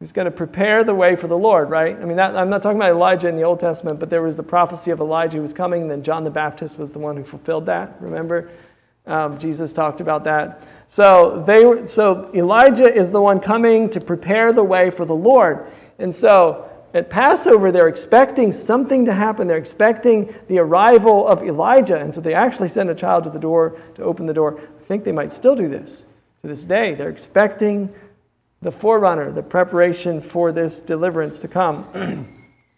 He's 0.00 0.12
going 0.12 0.26
to 0.26 0.30
prepare 0.30 0.84
the 0.84 0.94
way 0.94 1.16
for 1.16 1.26
the 1.26 1.36
Lord, 1.36 1.70
right? 1.70 1.96
I 1.96 2.04
mean, 2.04 2.16
that, 2.18 2.36
I'm 2.36 2.48
not 2.48 2.62
talking 2.62 2.78
about 2.78 2.92
Elijah 2.92 3.26
in 3.26 3.34
the 3.34 3.42
Old 3.42 3.58
Testament, 3.58 3.98
but 3.98 4.10
there 4.10 4.22
was 4.22 4.36
the 4.36 4.44
prophecy 4.44 4.92
of 4.92 5.00
Elijah 5.00 5.38
who 5.38 5.42
was 5.42 5.52
coming, 5.52 5.82
and 5.82 5.90
then 5.90 6.04
John 6.04 6.22
the 6.22 6.30
Baptist 6.30 6.78
was 6.78 6.92
the 6.92 7.00
one 7.00 7.16
who 7.16 7.24
fulfilled 7.24 7.66
that. 7.66 7.96
Remember? 8.00 8.48
Um, 9.08 9.38
Jesus 9.38 9.72
talked 9.72 10.00
about 10.00 10.24
that. 10.24 10.66
So, 10.86 11.42
they, 11.46 11.86
so 11.86 12.30
Elijah 12.34 12.84
is 12.84 13.10
the 13.10 13.20
one 13.20 13.40
coming 13.40 13.90
to 13.90 14.00
prepare 14.00 14.52
the 14.52 14.64
way 14.64 14.90
for 14.90 15.04
the 15.04 15.14
Lord. 15.14 15.70
And 15.98 16.14
so 16.14 16.70
at 16.94 17.10
Passover, 17.10 17.70
they're 17.70 17.88
expecting 17.88 18.52
something 18.52 19.04
to 19.04 19.12
happen. 19.12 19.46
They're 19.46 19.58
expecting 19.58 20.34
the 20.46 20.58
arrival 20.58 21.26
of 21.26 21.42
Elijah. 21.42 21.98
And 21.98 22.14
so 22.14 22.20
they 22.20 22.34
actually 22.34 22.68
send 22.68 22.88
a 22.88 22.94
child 22.94 23.24
to 23.24 23.30
the 23.30 23.38
door 23.38 23.80
to 23.96 24.02
open 24.02 24.26
the 24.26 24.34
door. 24.34 24.58
I 24.58 24.82
think 24.82 25.04
they 25.04 25.12
might 25.12 25.32
still 25.32 25.56
do 25.56 25.68
this 25.68 26.06
to 26.42 26.48
this 26.48 26.64
day. 26.64 26.94
They're 26.94 27.10
expecting 27.10 27.92
the 28.62 28.72
forerunner, 28.72 29.30
the 29.30 29.42
preparation 29.42 30.20
for 30.20 30.52
this 30.52 30.80
deliverance 30.80 31.40
to 31.40 31.48
come. 31.48 32.34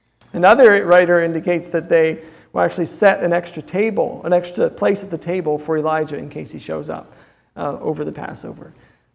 Another 0.32 0.84
writer 0.84 1.22
indicates 1.22 1.68
that 1.70 1.88
they 1.88 2.22
will 2.52 2.62
actually 2.62 2.86
set 2.86 3.22
an 3.22 3.32
extra 3.32 3.62
table, 3.62 4.20
an 4.24 4.32
extra 4.32 4.68
place 4.68 5.04
at 5.04 5.10
the 5.10 5.18
table 5.18 5.58
for 5.58 5.78
Elijah 5.78 6.16
in 6.16 6.28
case 6.28 6.50
he 6.50 6.58
shows 6.58 6.90
up 6.90 7.12
uh, 7.56 7.78
over 7.80 8.04
the 8.04 8.12
Passover. 8.12 8.72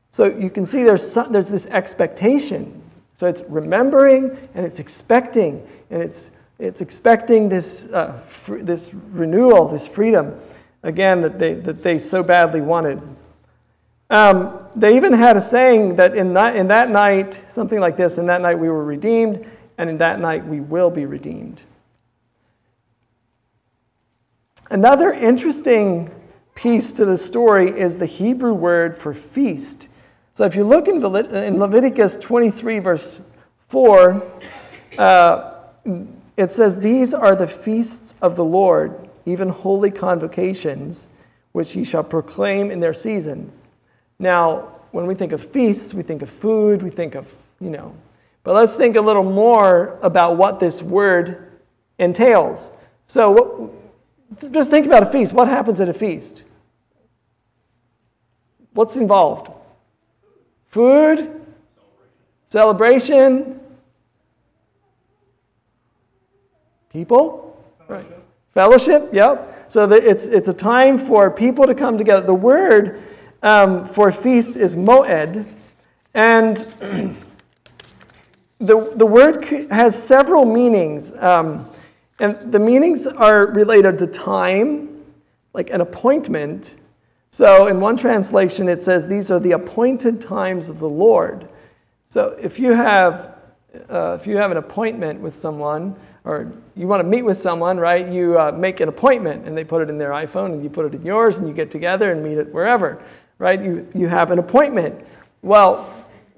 So 0.10 0.26
you 0.26 0.50
can 0.50 0.66
see 0.66 0.84
there's, 0.84 1.10
some, 1.10 1.32
there's 1.32 1.50
this 1.50 1.66
expectation. 1.68 2.82
So 3.16 3.28
it's 3.28 3.44
remembering 3.48 4.38
and 4.54 4.66
it's 4.66 4.80
expecting, 4.80 5.68
and 5.90 6.02
it's, 6.02 6.32
it's 6.60 6.82
expecting 6.82 7.50
this, 7.50 7.92
uh, 7.92 8.22
fr- 8.28 8.60
this 8.60 8.94
renewal, 8.94 9.68
this 9.68 9.88
freedom, 9.88 10.40
again, 10.84 11.22
that 11.22 11.40
they, 11.40 11.54
that 11.56 11.84
they 11.84 11.98
so 11.98 12.24
badly 12.24 12.62
wanted. 12.62 13.02
Um, 14.10 14.60
they 14.76 14.96
even 14.96 15.14
had 15.14 15.36
a 15.36 15.42
saying 15.42 15.96
that 15.96 16.16
in 16.16 16.34
that, 16.34 16.56
in 16.56 16.68
that 16.68 16.90
night, 16.90 17.44
something 17.48 17.80
like 17.80 17.98
this, 17.98 18.18
in 18.18 18.28
that 18.28 18.42
night 18.42 18.60
we 18.60 18.70
were 18.70 18.84
redeemed, 18.84 19.46
and 19.78 19.90
in 19.90 19.98
that 19.98 20.20
night 20.20 20.46
we 20.46 20.60
will 20.60 20.92
be 20.92 21.06
redeemed. 21.06 21.62
Another 24.72 25.14
interesting 25.14 26.10
piece 26.56 26.92
to 26.94 27.06
the 27.06 27.18
story 27.18 27.70
is 27.70 28.00
the 28.00 28.08
Hebrew 28.08 28.54
word 28.54 28.98
for 28.98 29.14
feast. 29.14 29.90
So 30.34 30.44
if 30.44 30.56
you 30.56 30.64
look 30.64 30.88
in, 30.88 31.00
Leviticus 31.02 32.18
23, 32.18 32.80
verse 32.80 33.22
4, 33.70 34.42
uh, 34.98 35.54
it 36.36 36.52
says, 36.52 36.80
These 36.80 37.14
are 37.14 37.36
the 37.36 37.48
feasts 37.48 38.16
of 38.24 38.36
the 38.36 38.44
Lord, 38.44 39.08
even 39.26 39.50
holy 39.50 39.92
convocations, 39.92 41.10
which 41.52 41.74
he 41.74 41.84
shall 41.84 42.04
proclaim 42.04 42.72
in 42.72 42.80
their 42.80 42.94
seasons. 42.94 43.64
Now, 44.18 44.72
when 44.92 45.06
we 45.06 45.14
think 45.14 45.32
of 45.32 45.46
feasts, 45.46 45.94
we 45.94 46.02
think 46.02 46.24
of 46.24 46.30
food, 46.30 46.82
we 46.82 46.90
think 46.90 47.14
of, 47.14 47.32
you 47.60 47.70
know, 47.70 47.96
but 48.44 48.56
let's 48.56 48.76
think 48.76 48.96
a 48.96 49.02
little 49.02 49.24
more 49.24 50.00
about 50.02 50.38
what 50.38 50.60
this 50.60 50.82
word 50.82 51.52
entails. 52.00 52.72
So, 53.06 53.32
what, 53.32 53.85
just 54.52 54.70
think 54.70 54.86
about 54.86 55.04
a 55.04 55.06
feast. 55.08 55.34
What 55.34 55.48
happens 55.48 55.80
at 55.80 55.90
a 55.90 55.94
feast? 55.94 56.44
What's 58.74 58.96
involved? 58.96 59.52
Food? 60.68 61.42
Celebration? 62.48 63.60
People? 66.90 67.62
Right. 67.88 68.06
Fellowship, 68.54 69.10
yep. 69.12 69.66
So 69.70 69.88
the, 69.88 69.96
it's, 69.96 70.28
it's 70.28 70.48
a 70.48 70.54
time 70.54 70.98
for 70.98 71.30
people 71.30 71.66
to 71.66 71.76
come 71.76 71.98
together. 71.98 72.26
The 72.26 72.34
word 72.34 73.02
um, 73.44 73.86
for 73.86 74.12
feast 74.12 74.58
is 74.58 74.76
moed, 74.76 75.46
and 76.14 76.58
the, 78.60 78.94
the 78.96 79.06
word 79.06 79.44
has 79.72 80.02
several 80.02 80.46
meanings. 80.46 81.16
Um, 81.18 81.70
and 82.20 82.52
the 82.52 82.60
meanings 82.60 83.08
are 83.08 83.48
related 83.48 84.00
to 84.00 84.08
time, 84.08 85.04
like 85.54 85.70
an 85.70 85.82
appointment. 85.82 86.76
So 87.30 87.68
in 87.68 87.80
one 87.80 87.98
translation, 87.98 88.70
it 88.70 88.82
says, 88.82 89.08
These 89.08 89.32
are 89.32 89.40
the 89.40 89.52
appointed 89.52 90.22
times 90.22 90.70
of 90.70 90.80
the 90.80 90.90
Lord. 90.90 91.50
So 92.06 92.36
if 92.40 92.60
you 92.60 92.72
have, 92.72 93.36
uh, 93.90 94.18
if 94.20 94.28
you 94.28 94.38
have 94.38 94.52
an 94.52 94.58
appointment 94.58 95.20
with 95.20 95.36
someone, 95.36 95.96
or 96.24 96.52
you 96.76 96.88
want 96.88 97.02
to 97.02 97.08
meet 97.08 97.24
with 97.24 97.38
someone, 97.38 97.78
right? 97.78 98.08
You 98.08 98.40
uh, 98.40 98.52
make 98.52 98.80
an 98.80 98.90
appointment 98.90 99.46
and 99.46 99.56
they 99.56 99.64
put 99.64 99.82
it 99.82 99.90
in 99.90 99.98
their 99.98 100.10
iPhone 100.10 100.54
and 100.54 100.64
you 100.64 100.70
put 100.70 100.86
it 100.86 100.96
in 100.96 101.06
yours 101.06 101.38
and 101.38 101.48
you 101.48 101.54
get 101.54 101.70
together 101.70 102.12
and 102.12 102.24
meet 102.24 102.40
it 102.40 102.52
wherever, 102.52 103.04
right? 103.38 103.62
You, 103.62 103.88
you 103.94 104.08
have 104.08 104.32
an 104.32 104.40
appointment. 104.40 105.06
Well, 105.44 105.88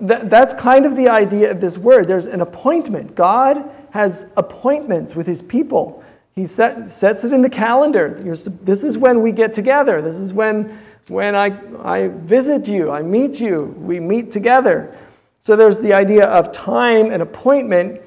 th- 0.06 0.24
that's 0.24 0.54
kind 0.54 0.86
of 0.86 0.98
the 0.98 1.08
idea 1.08 1.52
of 1.52 1.62
this 1.62 1.78
word. 1.78 2.08
There's 2.08 2.26
an 2.26 2.42
appointment. 2.42 3.16
God 3.16 3.70
has 3.98 4.28
appointments 4.38 5.16
with 5.16 5.26
his 5.26 5.42
people. 5.42 6.04
He 6.36 6.46
set, 6.46 6.92
sets 6.92 7.24
it 7.24 7.34
in 7.34 7.42
the 7.42 7.50
calendar. 7.50 8.10
This 8.12 8.84
is 8.84 8.96
when 8.96 9.24
we 9.24 9.32
get 9.32 9.56
together. 9.56 10.04
This 10.04 10.18
is 10.18 10.34
when, 10.34 10.80
when 11.08 11.36
I, 11.36 11.48
I 11.84 12.10
visit 12.10 12.68
you, 12.68 12.92
I 12.92 13.02
meet 13.02 13.40
you, 13.40 13.76
we 13.80 14.00
meet 14.00 14.30
together. 14.30 14.96
So 15.42 15.56
there's 15.56 15.80
the 15.80 15.94
idea 15.94 16.28
of 16.28 16.52
time 16.52 17.10
and 17.10 17.24
appointment. 17.24 18.00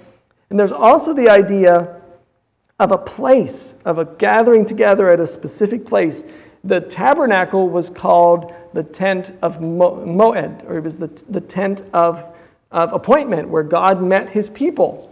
And 0.48 0.60
there's 0.60 0.70
also 0.70 1.12
the 1.12 1.28
idea 1.28 2.00
of 2.78 2.92
a 2.92 2.98
place, 2.98 3.74
of 3.84 3.98
a 3.98 4.04
gathering 4.04 4.64
together 4.64 5.10
at 5.10 5.18
a 5.18 5.26
specific 5.26 5.84
place. 5.84 6.24
The 6.62 6.80
tabernacle 6.80 7.68
was 7.68 7.90
called 7.90 8.54
the 8.74 8.84
tent 8.84 9.32
of 9.42 9.58
Moed, 9.58 10.64
or 10.66 10.78
it 10.78 10.84
was 10.84 10.98
the, 10.98 11.08
the 11.28 11.40
tent 11.40 11.82
of, 11.92 12.32
of 12.70 12.92
appointment 12.92 13.48
where 13.48 13.64
God 13.64 14.00
met 14.00 14.30
his 14.30 14.48
people. 14.48 15.09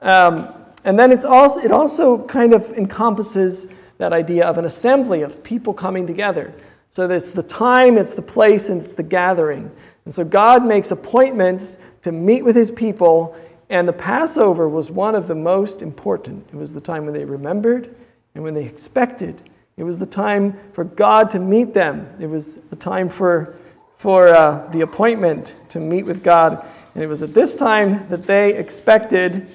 Um, 0.00 0.54
and 0.84 0.98
then 0.98 1.12
it's 1.12 1.24
also, 1.24 1.60
it 1.60 1.72
also 1.72 2.24
kind 2.26 2.54
of 2.54 2.70
encompasses 2.70 3.68
that 3.98 4.12
idea 4.12 4.46
of 4.46 4.58
an 4.58 4.64
assembly 4.64 5.22
of 5.22 5.42
people 5.42 5.74
coming 5.74 6.06
together. 6.06 6.54
So 6.90 7.08
it's 7.08 7.32
the 7.32 7.42
time, 7.42 7.98
it's 7.98 8.14
the 8.14 8.22
place, 8.22 8.68
and 8.68 8.80
it's 8.80 8.92
the 8.92 9.02
gathering. 9.02 9.70
And 10.04 10.14
so 10.14 10.24
God 10.24 10.64
makes 10.64 10.90
appointments 10.90 11.76
to 12.02 12.12
meet 12.12 12.44
with 12.44 12.56
his 12.56 12.70
people, 12.70 13.36
and 13.68 13.86
the 13.86 13.92
Passover 13.92 14.68
was 14.68 14.90
one 14.90 15.14
of 15.14 15.28
the 15.28 15.34
most 15.34 15.82
important. 15.82 16.48
It 16.48 16.56
was 16.56 16.72
the 16.72 16.80
time 16.80 17.04
when 17.04 17.12
they 17.12 17.24
remembered 17.24 17.94
and 18.34 18.42
when 18.42 18.54
they 18.54 18.64
expected. 18.64 19.42
It 19.76 19.84
was 19.84 19.98
the 19.98 20.06
time 20.06 20.58
for 20.72 20.84
God 20.84 21.30
to 21.30 21.38
meet 21.38 21.74
them. 21.74 22.08
It 22.18 22.26
was 22.26 22.56
the 22.56 22.76
time 22.76 23.08
for, 23.08 23.56
for 23.96 24.28
uh, 24.28 24.66
the 24.70 24.80
appointment 24.80 25.56
to 25.68 25.80
meet 25.80 26.04
with 26.04 26.22
God. 26.22 26.64
And 26.94 27.04
it 27.04 27.06
was 27.06 27.22
at 27.22 27.34
this 27.34 27.54
time 27.54 28.08
that 28.08 28.24
they 28.24 28.56
expected 28.56 29.50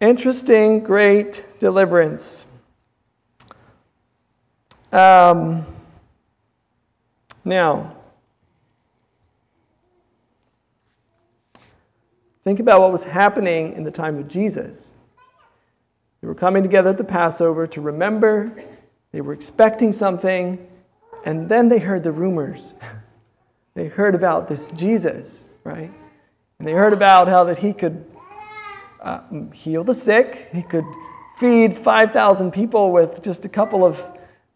Interesting, 0.00 0.80
great 0.80 1.44
deliverance. 1.60 2.44
Um, 4.92 5.64
now, 7.44 7.96
think 12.42 12.58
about 12.58 12.80
what 12.80 12.90
was 12.90 13.04
happening 13.04 13.72
in 13.74 13.84
the 13.84 13.90
time 13.90 14.18
of 14.18 14.28
Jesus. 14.28 14.92
They 16.20 16.26
were 16.26 16.34
coming 16.34 16.62
together 16.62 16.90
at 16.90 16.98
the 16.98 17.04
Passover 17.04 17.66
to 17.68 17.80
remember, 17.80 18.52
they 19.12 19.20
were 19.20 19.32
expecting 19.32 19.92
something, 19.92 20.66
and 21.24 21.48
then 21.48 21.68
they 21.68 21.78
heard 21.78 22.02
the 22.02 22.12
rumors. 22.12 22.74
they 23.74 23.86
heard 23.86 24.14
about 24.16 24.48
this 24.48 24.70
Jesus, 24.70 25.44
right? 25.62 25.90
And 26.58 26.66
they 26.66 26.72
heard 26.72 26.92
about 26.92 27.28
how 27.28 27.44
that 27.44 27.58
he 27.58 27.72
could 27.72 28.04
uh, 29.04 29.20
heal 29.52 29.84
the 29.84 29.94
sick, 29.94 30.48
he 30.52 30.62
could 30.62 30.86
feed 31.36 31.76
5,000 31.76 32.50
people 32.52 32.90
with 32.90 33.22
just 33.22 33.44
a 33.44 33.48
couple 33.48 33.84
of 33.84 34.02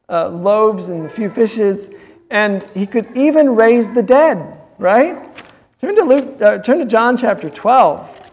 uh, 0.09 0.29
loaves 0.29 0.89
and 0.89 1.05
a 1.05 1.09
few 1.09 1.29
fishes, 1.29 1.91
and 2.31 2.65
he 2.75 2.87
could 2.87 3.15
even 3.15 3.55
raise 3.55 3.93
the 3.93 4.03
dead, 4.03 4.59
right? 4.79 5.23
Turn 5.81 5.95
to, 5.97 6.03
Luke, 6.03 6.41
uh, 6.41 6.59
turn 6.59 6.79
to 6.79 6.87
John 6.87 7.17
chapter 7.17 7.51
12. 7.51 8.31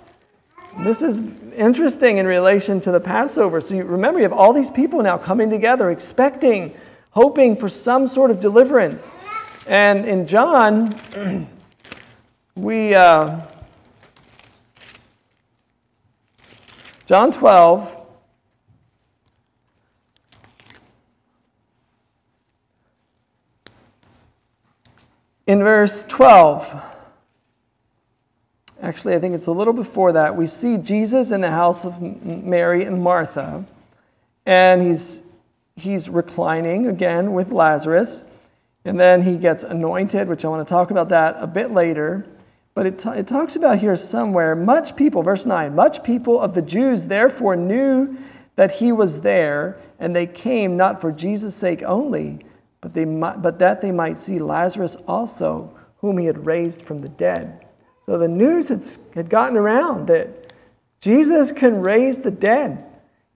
This 0.79 1.01
is 1.01 1.21
interesting 1.53 2.17
in 2.17 2.25
relation 2.25 2.79
to 2.81 2.91
the 2.91 2.99
Passover. 2.99 3.59
So 3.59 3.75
you 3.75 3.83
remember, 3.83 4.19
you 4.19 4.23
have 4.23 4.33
all 4.33 4.53
these 4.53 4.69
people 4.69 5.03
now 5.03 5.17
coming 5.17 5.49
together, 5.49 5.91
expecting, 5.91 6.73
hoping 7.11 7.57
for 7.57 7.67
some 7.67 8.07
sort 8.07 8.31
of 8.31 8.39
deliverance. 8.39 9.13
And 9.67 10.05
in 10.05 10.27
John, 10.27 10.95
we. 12.55 12.95
Uh, 12.95 13.41
John 17.05 17.31
12. 17.31 18.01
In 25.45 25.59
verse 25.59 26.03
12, 26.05 26.83
actually, 28.81 29.13
I 29.13 29.19
think 29.19 29.35
it's 29.35 29.45
a 29.45 29.51
little 29.51 29.73
before 29.73 30.13
that, 30.13 30.35
we 30.35 30.47
see 30.47 30.77
Jesus 30.77 31.29
in 31.29 31.41
the 31.41 31.51
house 31.51 31.85
of 31.85 32.01
Mary 32.01 32.83
and 32.83 33.03
Martha, 33.03 33.63
and 34.47 34.81
he's, 34.81 35.21
he's 35.75 36.09
reclining 36.09 36.87
again 36.87 37.33
with 37.33 37.51
Lazarus, 37.51 38.25
and 38.83 38.99
then 38.99 39.21
he 39.21 39.37
gets 39.37 39.63
anointed, 39.63 40.27
which 40.27 40.43
I 40.43 40.47
want 40.47 40.67
to 40.67 40.71
talk 40.71 40.89
about 40.89 41.09
that 41.09 41.35
a 41.37 41.45
bit 41.45 41.69
later. 41.69 42.25
But 42.75 42.85
it, 42.85 42.99
t- 42.99 43.09
it 43.09 43.25
talks 43.25 43.55
about 43.55 43.79
here 43.79 43.95
somewhere, 43.95 44.55
much 44.55 44.95
people, 44.95 45.23
verse 45.23 45.45
9, 45.45 45.73
much 45.73 46.03
people 46.03 46.39
of 46.39 46.53
the 46.53 46.61
Jews 46.61 47.05
therefore 47.05 47.55
knew 47.55 48.17
that 48.55 48.73
he 48.73 48.91
was 48.91 49.21
there, 49.21 49.79
and 49.97 50.15
they 50.15 50.27
came 50.27 50.77
not 50.77 51.01
for 51.01 51.11
Jesus' 51.11 51.55
sake 51.55 51.81
only, 51.81 52.45
but, 52.81 52.93
they 52.93 53.05
but 53.05 53.57
that 53.59 53.81
they 53.81 53.91
might 53.91 54.17
see 54.17 54.37
Lazarus 54.37 54.95
also, 55.07 55.75
whom 55.97 56.19
he 56.19 56.27
had 56.27 56.45
raised 56.45 56.83
from 56.83 56.99
the 56.99 57.09
dead. 57.09 57.65
So 58.05 58.19
the 58.19 58.27
news 58.27 58.69
had, 58.69 58.83
had 59.15 59.29
gotten 59.29 59.57
around 59.57 60.07
that 60.07 60.53
Jesus 61.01 61.51
can 61.51 61.81
raise 61.81 62.19
the 62.19 62.31
dead. 62.31 62.85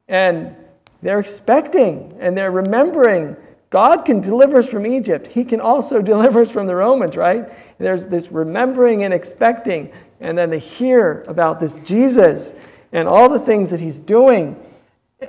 And 0.08 0.56
they're 1.02 1.20
expecting 1.20 2.14
and 2.20 2.38
they're 2.38 2.52
remembering 2.52 3.36
God 3.70 4.04
can 4.06 4.20
deliver 4.20 4.60
us 4.60 4.70
from 4.70 4.86
Egypt. 4.86 5.28
He 5.28 5.44
can 5.44 5.62
also 5.62 6.02
deliver 6.14 6.42
us 6.42 6.52
from 6.52 6.68
the 6.68 6.76
Romans, 6.76 7.16
right? 7.16 7.50
There's 7.78 8.08
this 8.08 8.32
remembering 8.32 9.04
and 9.04 9.14
expecting, 9.14 9.92
and 10.20 10.38
then 10.38 10.52
to 10.52 10.58
hear 10.58 11.24
about 11.28 11.60
this 11.60 11.78
Jesus 11.80 12.56
and 12.92 13.08
all 13.08 13.30
the 13.30 13.40
things 13.40 13.70
that 13.72 13.80
he's 13.80 14.00
doing. 14.00 14.62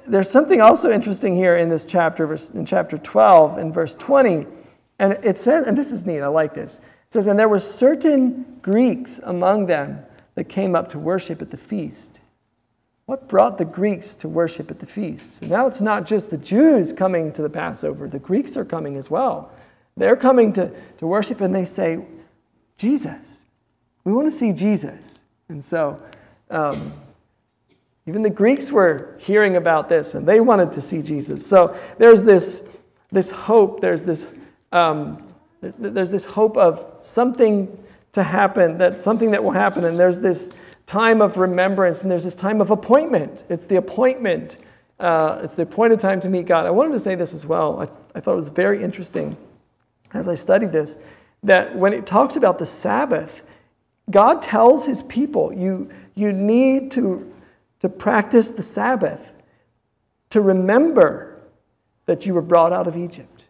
There's 0.07 0.31
something 0.31 0.61
also 0.61 0.91
interesting 0.91 1.35
here 1.35 1.57
in 1.57 1.69
this 1.69 1.85
chapter, 1.85 2.33
in 2.55 2.65
chapter 2.65 2.97
12, 2.97 3.59
in 3.59 3.73
verse 3.73 3.95
20. 3.95 4.47
And 4.99 5.19
it 5.25 5.39
says, 5.39 5.67
and 5.67 5.77
this 5.77 5.93
is 5.93 6.07
neat, 6.07 6.21
I 6.21 6.29
like 6.29 6.55
this. 6.55 6.77
It 6.77 7.13
says, 7.13 7.27
And 7.27 7.39
there 7.39 7.49
were 7.49 7.59
certain 7.59 8.59
Greeks 8.63 9.19
among 9.19 9.67
them 9.67 10.05
that 10.35 10.45
came 10.45 10.77
up 10.77 10.89
to 10.91 10.99
worship 10.99 11.43
at 11.43 11.51
the 11.51 11.57
feast. 11.57 12.20
What 13.11 13.27
brought 13.27 13.59
the 13.59 13.65
Greeks 13.65 14.15
to 14.15 14.29
worship 14.29 14.71
at 14.71 14.79
the 14.79 14.87
feast? 14.87 15.43
Now 15.43 15.67
it's 15.67 15.81
not 15.81 16.07
just 16.07 16.31
the 16.31 16.39
Jews 16.39 16.93
coming 16.93 17.33
to 17.33 17.43
the 17.43 17.51
Passover, 17.51 18.07
the 18.07 18.21
Greeks 18.21 18.57
are 18.57 18.65
coming 18.65 18.95
as 18.95 19.11
well. 19.11 19.51
They're 19.97 20.15
coming 20.15 20.53
to, 20.53 20.73
to 20.99 21.09
worship 21.09 21.41
and 21.41 21.53
they 21.53 21.65
say, 21.65 22.07
Jesus, 22.77 23.47
we 24.05 24.13
want 24.13 24.29
to 24.29 24.31
see 24.31 24.53
Jesus. 24.53 25.23
And 25.49 25.65
so, 25.65 26.01
um, 26.51 26.93
even 28.07 28.23
the 28.23 28.31
Greeks 28.31 28.71
were 28.71 29.17
hearing 29.19 29.57
about 29.57 29.89
this 29.89 30.15
and 30.15 30.25
they 30.25 30.39
wanted 30.39 30.71
to 30.75 30.81
see 30.81 31.03
Jesus. 31.03 31.45
So 31.45 31.77
there's 31.99 32.25
this, 32.25 32.69
this 33.11 33.31
hope, 33.31 33.81
there's 33.81 34.07
this, 34.07 34.33
um, 34.71 35.35
there's 35.61 36.13
this 36.13 36.27
hope 36.27 36.57
of 36.57 36.87
something 37.01 37.77
to 38.13 38.23
happen, 38.23 38.79
that 38.79 39.01
something 39.01 39.33
that 39.33 39.43
will 39.43 39.51
happen, 39.51 39.85
and 39.85 39.99
there's 39.99 40.21
this 40.21 40.53
time 40.91 41.23
of 41.23 41.37
remembrance 41.37 42.03
and 42.03 42.11
there's 42.11 42.25
this 42.25 42.35
time 42.35 42.61
of 42.61 42.73
appointment. 42.73 43.45
It's 43.49 43.65
the 43.65 43.77
appointment, 43.77 44.59
uh, 44.99 45.39
it's 45.45 45.55
the 45.55 45.63
appointed 45.63 46.01
time 46.01 46.21
to 46.23 46.29
meet 46.29 46.47
God. 46.47 46.67
I 46.67 46.71
wanted 46.71 46.95
to 46.95 46.99
say 46.99 47.15
this 47.15 47.33
as 47.33 47.47
well. 47.47 47.81
I, 47.81 47.85
I 48.19 48.21
thought 48.21 48.33
it 48.33 48.37
was 48.37 48.49
very 48.49 48.83
interesting 48.83 49.37
as 50.13 50.27
I 50.27 50.35
studied 50.35 50.73
this 50.73 50.99
that 51.45 51.77
when 51.77 51.93
it 51.93 52.07
talks 52.07 52.35
about 52.35 52.59
the 52.59 52.67
Sabbath, 52.67 53.45
God 54.11 54.43
tells 54.43 54.85
his 54.85 55.01
people, 55.03 55.53
you, 55.53 55.91
you 56.17 56.33
need 56.33 56.91
to, 56.91 57.33
to 57.79 57.89
practice 57.89 58.51
the 58.51 58.63
Sabbath 58.65 59.33
to 60.31 60.41
remember 60.41 61.41
that 62.07 62.27
you 62.27 62.35
were 62.35 62.43
brought 62.43 62.73
out 62.73 62.89
of 62.89 62.97
Egypt. 62.97 63.47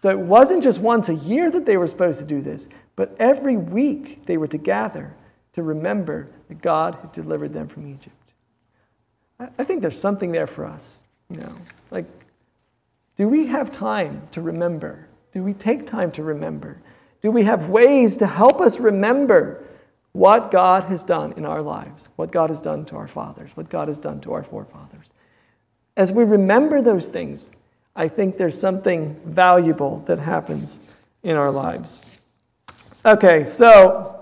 So 0.00 0.10
it 0.10 0.18
wasn't 0.18 0.62
just 0.62 0.80
once 0.80 1.08
a 1.08 1.14
year 1.14 1.50
that 1.50 1.64
they 1.64 1.78
were 1.78 1.88
supposed 1.88 2.20
to 2.20 2.26
do 2.26 2.42
this, 2.42 2.68
but 2.94 3.16
every 3.18 3.56
week 3.56 4.26
they 4.26 4.36
were 4.36 4.48
to 4.48 4.58
gather 4.58 5.16
to 5.52 5.62
remember 5.62 6.28
that 6.52 6.60
God 6.60 6.96
had 6.96 7.12
delivered 7.12 7.54
them 7.54 7.66
from 7.66 7.86
Egypt. 7.86 8.34
I 9.58 9.64
think 9.64 9.80
there's 9.80 9.98
something 9.98 10.32
there 10.32 10.46
for 10.46 10.66
us. 10.66 11.02
You 11.30 11.38
know, 11.38 11.54
like, 11.90 12.04
do 13.16 13.26
we 13.26 13.46
have 13.46 13.72
time 13.72 14.28
to 14.32 14.42
remember? 14.42 15.08
Do 15.32 15.42
we 15.42 15.54
take 15.54 15.86
time 15.86 16.12
to 16.12 16.22
remember? 16.22 16.76
Do 17.22 17.30
we 17.30 17.44
have 17.44 17.70
ways 17.70 18.16
to 18.18 18.26
help 18.26 18.60
us 18.60 18.78
remember 18.78 19.64
what 20.12 20.50
God 20.50 20.84
has 20.84 21.02
done 21.02 21.32
in 21.38 21.46
our 21.46 21.62
lives, 21.62 22.10
what 22.16 22.30
God 22.30 22.50
has 22.50 22.60
done 22.60 22.84
to 22.86 22.96
our 22.96 23.08
fathers, 23.08 23.52
what 23.54 23.70
God 23.70 23.88
has 23.88 23.96
done 23.96 24.20
to 24.20 24.34
our 24.34 24.44
forefathers? 24.44 25.14
As 25.96 26.12
we 26.12 26.22
remember 26.22 26.82
those 26.82 27.08
things, 27.08 27.48
I 27.96 28.08
think 28.08 28.36
there's 28.36 28.60
something 28.60 29.18
valuable 29.24 30.00
that 30.00 30.18
happens 30.18 30.80
in 31.22 31.34
our 31.36 31.50
lives. 31.50 32.02
Okay, 33.06 33.42
so 33.42 34.21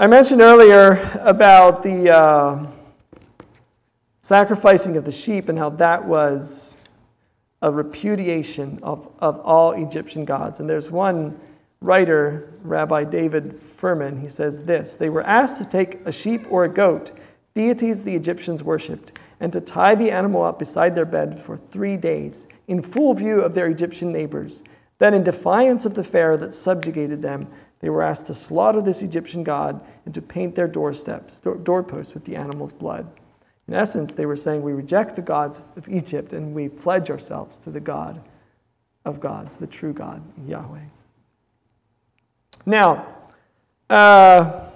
I 0.00 0.06
mentioned 0.06 0.40
earlier 0.40 0.92
about 1.20 1.82
the 1.82 2.08
uh, 2.08 2.66
sacrificing 4.22 4.96
of 4.96 5.04
the 5.04 5.12
sheep 5.12 5.50
and 5.50 5.58
how 5.58 5.68
that 5.68 6.06
was 6.06 6.78
a 7.60 7.70
repudiation 7.70 8.78
of, 8.82 9.12
of 9.18 9.38
all 9.40 9.72
Egyptian 9.72 10.24
gods. 10.24 10.58
And 10.58 10.70
there's 10.70 10.90
one 10.90 11.38
writer, 11.82 12.50
Rabbi 12.62 13.04
David 13.04 13.60
Fohrman, 13.60 14.22
he 14.22 14.28
says 14.30 14.64
this 14.64 14.94
They 14.94 15.10
were 15.10 15.22
asked 15.24 15.62
to 15.62 15.68
take 15.68 15.96
a 16.06 16.12
sheep 16.12 16.46
or 16.48 16.64
a 16.64 16.68
goat, 16.70 17.12
deities 17.54 18.02
the 18.02 18.16
Egyptians 18.16 18.64
worshipped, 18.64 19.18
and 19.38 19.52
to 19.52 19.60
tie 19.60 19.96
the 19.96 20.10
animal 20.10 20.42
up 20.42 20.58
beside 20.58 20.94
their 20.94 21.04
bed 21.04 21.38
for 21.38 21.58
three 21.58 21.98
days, 21.98 22.48
in 22.66 22.80
full 22.80 23.12
view 23.12 23.42
of 23.42 23.52
their 23.52 23.66
Egyptian 23.66 24.10
neighbors. 24.10 24.62
Then, 24.98 25.12
in 25.12 25.24
defiance 25.24 25.84
of 25.84 25.94
the 25.94 26.04
Pharaoh 26.04 26.38
that 26.38 26.54
subjugated 26.54 27.20
them, 27.20 27.48
they 27.80 27.90
were 27.90 28.02
asked 28.02 28.26
to 28.26 28.34
slaughter 28.34 28.82
this 28.82 29.02
Egyptian 29.02 29.42
god 29.42 29.80
and 30.04 30.14
to 30.14 30.22
paint 30.22 30.54
their 30.54 30.68
doorsteps, 30.68 31.38
doorposts 31.38 32.14
with 32.14 32.24
the 32.24 32.36
animal's 32.36 32.72
blood. 32.72 33.10
In 33.66 33.74
essence, 33.74 34.14
they 34.14 34.26
were 34.26 34.36
saying, 34.36 34.62
We 34.62 34.72
reject 34.72 35.16
the 35.16 35.22
gods 35.22 35.64
of 35.76 35.88
Egypt 35.88 36.32
and 36.32 36.54
we 36.54 36.68
pledge 36.68 37.10
ourselves 37.10 37.58
to 37.60 37.70
the 37.70 37.80
God 37.80 38.22
of 39.04 39.20
gods, 39.20 39.56
the 39.56 39.66
true 39.66 39.92
God, 39.92 40.22
Yahweh. 40.46 40.80
Now, 42.66 43.06
uh, 43.88 44.66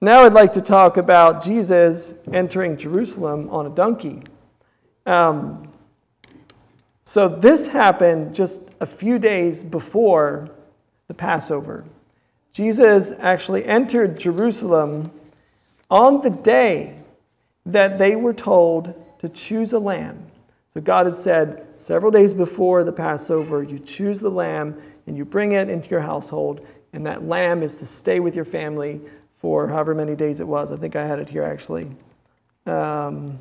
now 0.00 0.20
I'd 0.24 0.32
like 0.32 0.52
to 0.52 0.60
talk 0.60 0.96
about 0.96 1.42
Jesus 1.42 2.16
entering 2.32 2.76
Jerusalem 2.76 3.50
on 3.50 3.66
a 3.66 3.70
donkey. 3.70 4.22
Um, 5.06 5.70
so 7.02 7.28
this 7.28 7.68
happened 7.68 8.34
just 8.34 8.68
a 8.80 8.86
few 8.86 9.18
days 9.18 9.64
before 9.64 10.50
the 11.08 11.14
Passover. 11.14 11.84
Jesus 12.52 13.12
actually 13.20 13.64
entered 13.64 14.18
Jerusalem 14.18 15.10
on 15.90 16.20
the 16.22 16.30
day 16.30 16.98
that 17.64 17.98
they 17.98 18.16
were 18.16 18.32
told 18.32 18.94
to 19.18 19.28
choose 19.28 19.72
a 19.72 19.78
lamb. 19.78 20.30
So 20.72 20.80
God 20.80 21.06
had 21.06 21.16
said 21.16 21.66
several 21.74 22.10
days 22.10 22.34
before 22.34 22.84
the 22.84 22.92
Passover, 22.92 23.62
you 23.62 23.78
choose 23.78 24.20
the 24.20 24.30
lamb 24.30 24.80
and 25.06 25.16
you 25.16 25.24
bring 25.24 25.52
it 25.52 25.68
into 25.68 25.88
your 25.90 26.00
household, 26.00 26.66
and 26.92 27.06
that 27.06 27.24
lamb 27.24 27.62
is 27.62 27.78
to 27.78 27.86
stay 27.86 28.20
with 28.20 28.34
your 28.34 28.44
family 28.44 29.00
for 29.36 29.68
however 29.68 29.94
many 29.94 30.16
days 30.16 30.40
it 30.40 30.46
was. 30.46 30.72
I 30.72 30.76
think 30.76 30.96
I 30.96 31.06
had 31.06 31.18
it 31.18 31.28
here 31.28 31.44
actually. 31.44 31.88
Um, 32.66 33.38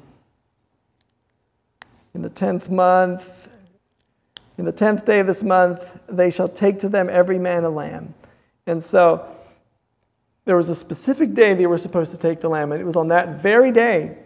in 2.13 2.21
the 2.21 2.29
tenth 2.29 2.69
month, 2.69 3.54
in 4.57 4.65
the 4.65 4.71
tenth 4.71 5.05
day 5.05 5.19
of 5.19 5.27
this 5.27 5.43
month, 5.43 5.99
they 6.07 6.29
shall 6.29 6.47
take 6.47 6.79
to 6.79 6.89
them 6.89 7.09
every 7.09 7.37
man 7.37 7.63
a 7.63 7.69
lamb. 7.69 8.13
And 8.65 8.83
so 8.83 9.27
there 10.45 10.55
was 10.55 10.69
a 10.69 10.75
specific 10.75 11.33
day 11.33 11.53
they 11.53 11.67
were 11.67 11.77
supposed 11.77 12.11
to 12.11 12.17
take 12.17 12.41
the 12.41 12.49
lamb, 12.49 12.71
and 12.71 12.81
it 12.81 12.85
was 12.85 12.95
on 12.95 13.09
that 13.09 13.41
very 13.41 13.71
day, 13.71 14.17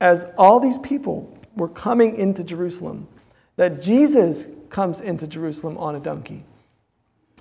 as 0.00 0.26
all 0.36 0.60
these 0.60 0.78
people 0.78 1.36
were 1.56 1.68
coming 1.68 2.16
into 2.16 2.44
Jerusalem, 2.44 3.08
that 3.56 3.82
Jesus 3.82 4.46
comes 4.70 5.00
into 5.00 5.26
Jerusalem 5.26 5.76
on 5.78 5.96
a 5.96 6.00
donkey. 6.00 6.44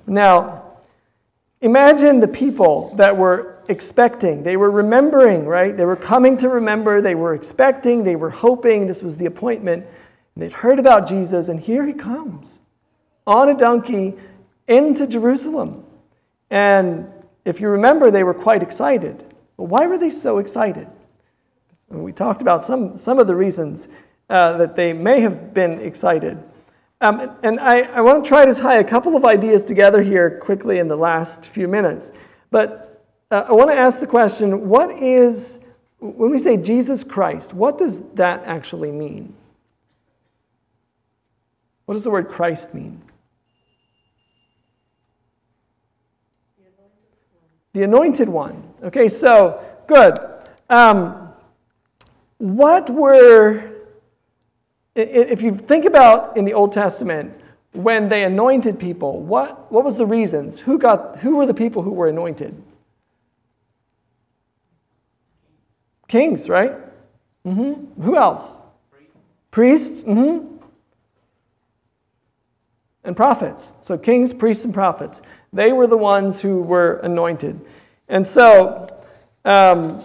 Now, 0.08 0.64
imagine 1.62 2.20
the 2.20 2.28
people 2.28 2.94
that 2.96 3.16
were 3.16 3.60
expecting, 3.68 4.44
they 4.44 4.58
were 4.58 4.72
remembering, 4.72 5.46
right? 5.46 5.76
They 5.76 5.86
were 5.86 5.96
coming 5.96 6.36
to 6.38 6.50
remember, 6.50 7.02
they 7.02 7.16
were 7.16 7.34
expecting, 7.34 8.04
they 8.04 8.16
were 8.16 8.30
hoping, 8.30 8.88
this 8.88 9.04
was 9.04 9.18
the 9.18 9.26
appointment. 9.26 9.86
And 10.36 10.44
they'd 10.44 10.54
heard 10.54 10.80
about 10.80 11.08
Jesus, 11.08 11.48
and 11.48 11.60
here 11.60 11.86
he 11.86 11.94
comes 11.94 12.62
on 13.28 13.50
a 13.50 13.58
donkey 13.58 14.16
into 14.68 15.06
Jerusalem. 15.08 15.86
And 16.50 17.08
if 17.46 17.60
you 17.60 17.70
remember, 17.70 18.12
they 18.12 18.24
were 18.24 18.34
quite 18.34 18.64
excited. 18.64 19.24
But 19.58 19.66
why 19.66 19.88
were 19.88 19.98
they 19.98 20.12
so 20.12 20.38
excited? 20.38 20.88
We 21.90 22.14
talked 22.14 22.42
about 22.42 22.64
some, 22.64 22.98
some 22.98 23.20
of 23.20 23.28
the 23.28 23.36
reasons 23.36 23.90
uh, 24.30 24.58
that 24.58 24.76
they 24.76 24.94
may 24.94 25.20
have 25.20 25.54
been 25.54 25.80
excited. 25.80 26.42
Um, 27.02 27.36
and 27.44 27.60
I, 27.60 27.82
I 27.82 28.02
want 28.02 28.24
to 28.24 28.28
try 28.28 28.46
to 28.46 28.54
tie 28.54 28.78
a 28.78 28.84
couple 28.84 29.16
of 29.16 29.26
ideas 29.26 29.66
together 29.66 30.02
here 30.02 30.40
quickly 30.40 30.80
in 30.80 30.88
the 30.88 30.96
last 30.96 31.48
few 31.48 31.68
minutes. 31.68 32.12
But 32.50 33.04
uh, 33.32 33.46
I 33.48 33.52
want 33.54 33.72
to 33.72 33.76
ask 33.76 34.00
the 34.00 34.08
question 34.08 34.70
what 34.70 34.92
is, 35.02 35.66
when 36.00 36.32
we 36.32 36.40
say 36.40 36.58
Jesus 36.58 37.04
Christ, 37.04 37.54
what 37.54 37.78
does 37.78 38.12
that 38.12 38.44
actually 38.46 38.92
mean? 38.92 39.36
What 41.92 41.96
does 41.96 42.06
the 42.06 42.10
word 42.10 42.30
Christ 42.30 42.74
mean? 42.74 43.02
The 47.74 47.84
anointed 47.84 48.30
one. 48.30 48.64
Okay, 48.82 49.10
so 49.10 49.62
good. 49.88 50.18
Um, 50.70 51.34
what 52.38 52.90
were, 52.90 53.74
if 54.96 55.42
you 55.42 55.54
think 55.54 55.84
about 55.84 56.38
in 56.38 56.46
the 56.46 56.54
Old 56.54 56.72
Testament, 56.72 57.38
when 57.74 58.08
they 58.08 58.24
anointed 58.24 58.80
people, 58.80 59.20
what, 59.20 59.70
what 59.70 59.84
was 59.84 59.98
the 59.98 60.06
reasons? 60.06 60.62
Who, 60.62 60.80
got, 60.80 61.18
who 61.18 61.36
were 61.36 61.46
the 61.46 61.54
people 61.54 61.82
who 61.82 61.92
were 61.92 62.08
anointed? 62.08 62.56
Kings, 66.08 66.48
right? 66.48 66.72
Mm-hmm. 67.46 68.02
Who 68.02 68.16
else? 68.16 68.62
Priests. 69.52 70.04
Mm-hmm. 70.04 70.52
And 73.04 73.16
prophets. 73.16 73.74
So 73.82 73.98
kings, 73.98 74.34
priests, 74.34 74.64
and 74.64 74.74
prophets. 74.74 75.22
They 75.54 75.74
were 75.74 75.88
the 75.88 75.98
ones 75.98 76.42
who 76.42 76.62
were 76.62 76.98
anointed. 76.98 77.60
And 78.08 78.26
so 78.26 78.88
um, 79.44 80.04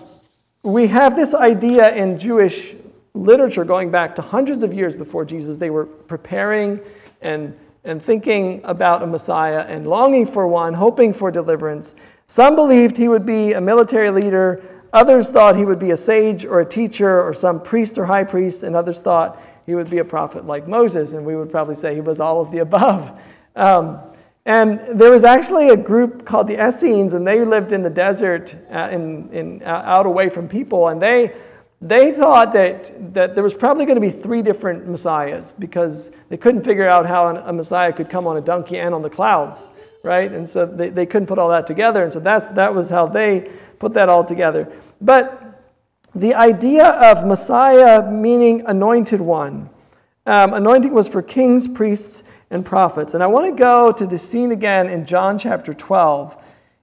we 0.62 0.86
have 0.88 1.14
this 1.14 1.34
idea 1.34 1.94
in 1.94 2.18
Jewish 2.18 2.74
literature 3.14 3.64
going 3.64 3.90
back 3.90 4.14
to 4.16 4.22
hundreds 4.22 4.62
of 4.62 4.72
years 4.72 4.94
before 4.94 5.24
Jesus. 5.24 5.58
They 5.58 5.70
were 5.70 5.86
preparing 5.86 6.80
and, 7.22 7.56
and 7.84 8.00
thinking 8.00 8.60
about 8.64 9.02
a 9.02 9.06
Messiah 9.06 9.60
and 9.60 9.86
longing 9.86 10.26
for 10.26 10.46
one, 10.48 10.74
hoping 10.74 11.12
for 11.12 11.30
deliverance. 11.30 11.94
Some 12.26 12.56
believed 12.56 12.96
he 12.96 13.08
would 13.08 13.24
be 13.24 13.52
a 13.52 13.60
military 13.60 14.10
leader. 14.10 14.62
Others 14.92 15.30
thought 15.30 15.56
he 15.56 15.64
would 15.64 15.78
be 15.78 15.90
a 15.90 15.96
sage 15.96 16.44
or 16.44 16.60
a 16.60 16.64
teacher 16.64 17.22
or 17.22 17.32
some 17.32 17.60
priest 17.60 17.98
or 17.98 18.06
high 18.06 18.24
priest. 18.24 18.62
And 18.62 18.74
others 18.74 19.02
thought 19.02 19.40
he 19.66 19.74
would 19.74 19.90
be 19.90 19.98
a 19.98 20.04
prophet 20.04 20.46
like 20.46 20.66
Moses. 20.66 21.12
And 21.12 21.26
we 21.26 21.36
would 21.36 21.50
probably 21.50 21.74
say 21.74 21.94
he 21.94 22.00
was 22.00 22.20
all 22.20 22.40
of 22.40 22.50
the 22.50 22.58
above. 22.58 23.20
Um, 23.54 24.00
and 24.46 24.78
there 24.98 25.10
was 25.10 25.24
actually 25.24 25.70
a 25.70 25.76
group 25.76 26.24
called 26.24 26.46
the 26.46 26.64
Essenes, 26.68 27.14
and 27.14 27.26
they 27.26 27.44
lived 27.44 27.72
in 27.72 27.82
the 27.82 27.90
desert, 27.90 28.54
uh, 28.72 28.88
in, 28.92 29.28
in, 29.32 29.62
uh, 29.64 29.82
out 29.84 30.06
away 30.06 30.28
from 30.28 30.48
people. 30.48 30.86
And 30.86 31.02
they, 31.02 31.34
they 31.82 32.12
thought 32.12 32.52
that, 32.52 33.14
that 33.14 33.34
there 33.34 33.42
was 33.42 33.54
probably 33.54 33.86
going 33.86 33.96
to 33.96 34.00
be 34.00 34.10
three 34.10 34.42
different 34.42 34.86
messiahs 34.86 35.52
because 35.58 36.12
they 36.28 36.36
couldn't 36.36 36.62
figure 36.62 36.88
out 36.88 37.06
how 37.06 37.26
an, 37.26 37.38
a 37.38 37.52
messiah 37.52 37.92
could 37.92 38.08
come 38.08 38.28
on 38.28 38.36
a 38.36 38.40
donkey 38.40 38.78
and 38.78 38.94
on 38.94 39.02
the 39.02 39.10
clouds, 39.10 39.66
right? 40.04 40.30
And 40.30 40.48
so 40.48 40.64
they, 40.64 40.90
they 40.90 41.06
couldn't 41.06 41.26
put 41.26 41.40
all 41.40 41.48
that 41.48 41.66
together. 41.66 42.04
And 42.04 42.12
so 42.12 42.20
that's, 42.20 42.48
that 42.50 42.72
was 42.72 42.88
how 42.88 43.06
they 43.06 43.50
put 43.80 43.94
that 43.94 44.08
all 44.08 44.24
together. 44.24 44.72
But 45.00 45.45
the 46.16 46.34
idea 46.34 46.86
of 46.86 47.26
Messiah 47.26 48.10
meaning 48.10 48.62
anointed 48.66 49.20
one, 49.20 49.68
um, 50.24 50.54
anointing 50.54 50.94
was 50.94 51.08
for 51.08 51.20
kings, 51.20 51.68
priests, 51.68 52.24
and 52.50 52.64
prophets. 52.64 53.12
And 53.12 53.22
I 53.22 53.26
want 53.26 53.46
to 53.46 53.58
go 53.58 53.92
to 53.92 54.06
the 54.06 54.16
scene 54.16 54.50
again 54.50 54.88
in 54.88 55.04
John 55.04 55.38
chapter 55.38 55.74
12. 55.74 56.36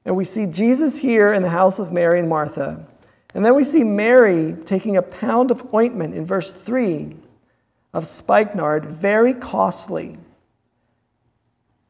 And 0.05 0.15
we 0.15 0.23
see 0.23 0.45
Jesus 0.45 0.99
here 0.99 1.33
in 1.33 1.41
the 1.41 1.49
house 1.49 1.79
of 1.79 1.91
Mary 1.91 2.19
and 2.19 2.29
Martha. 2.29 2.85
And 3.33 3.43
then 3.43 3.55
we 3.55 3.63
see 3.63 3.83
Mary 3.83 4.55
taking 4.65 4.97
a 4.97 5.01
pound 5.01 5.49
of 5.49 5.73
ointment 5.73 6.13
in 6.13 6.25
verse 6.25 6.51
3 6.51 7.15
of 7.91 8.05
spikenard, 8.05 8.85
very 8.85 9.33
costly, 9.33 10.17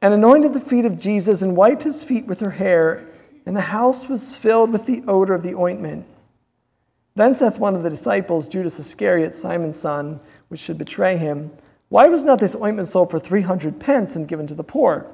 and 0.01 0.13
anointed 0.13 0.53
the 0.53 0.60
feet 0.60 0.86
of 0.86 0.99
Jesus 0.99 1.41
and 1.41 1.58
wiped 1.58 1.84
his 1.84 2.03
feet 2.03 2.25
with 2.25 2.39
her 2.39 2.51
hair. 2.51 3.06
And 3.45 3.56
the 3.56 3.62
house 3.62 4.08
was 4.08 4.36
filled 4.36 4.71
with 4.71 4.86
the 4.86 5.03
odor 5.08 5.34
of 5.34 5.43
the 5.43 5.56
ointment. 5.56 6.06
Then 7.15 7.36
saith 7.36 7.60
one 7.60 7.76
of 7.76 7.84
the 7.84 7.89
disciples, 7.89 8.47
Judas 8.47 8.80
Iscariot, 8.80 9.36
Simon's 9.36 9.78
son, 9.78 10.19
which 10.47 10.60
should 10.60 10.78
betray 10.78 11.17
him, 11.17 11.52
why 11.93 12.08
was 12.08 12.26
not 12.26 12.39
this 12.39 12.56
ointment 12.56 12.88
sold 12.88 13.12
for 13.12 13.19
300 13.19 13.80
pence 13.80 14.15
and 14.15 14.28
given 14.28 14.47
to 14.47 14.56
the 14.56 14.63
poor? 14.63 15.06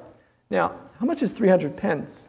Now, 0.48 0.76
how 0.98 1.04
much 1.04 1.22
is 1.22 1.32
300 1.32 1.76
pence? 1.76 2.26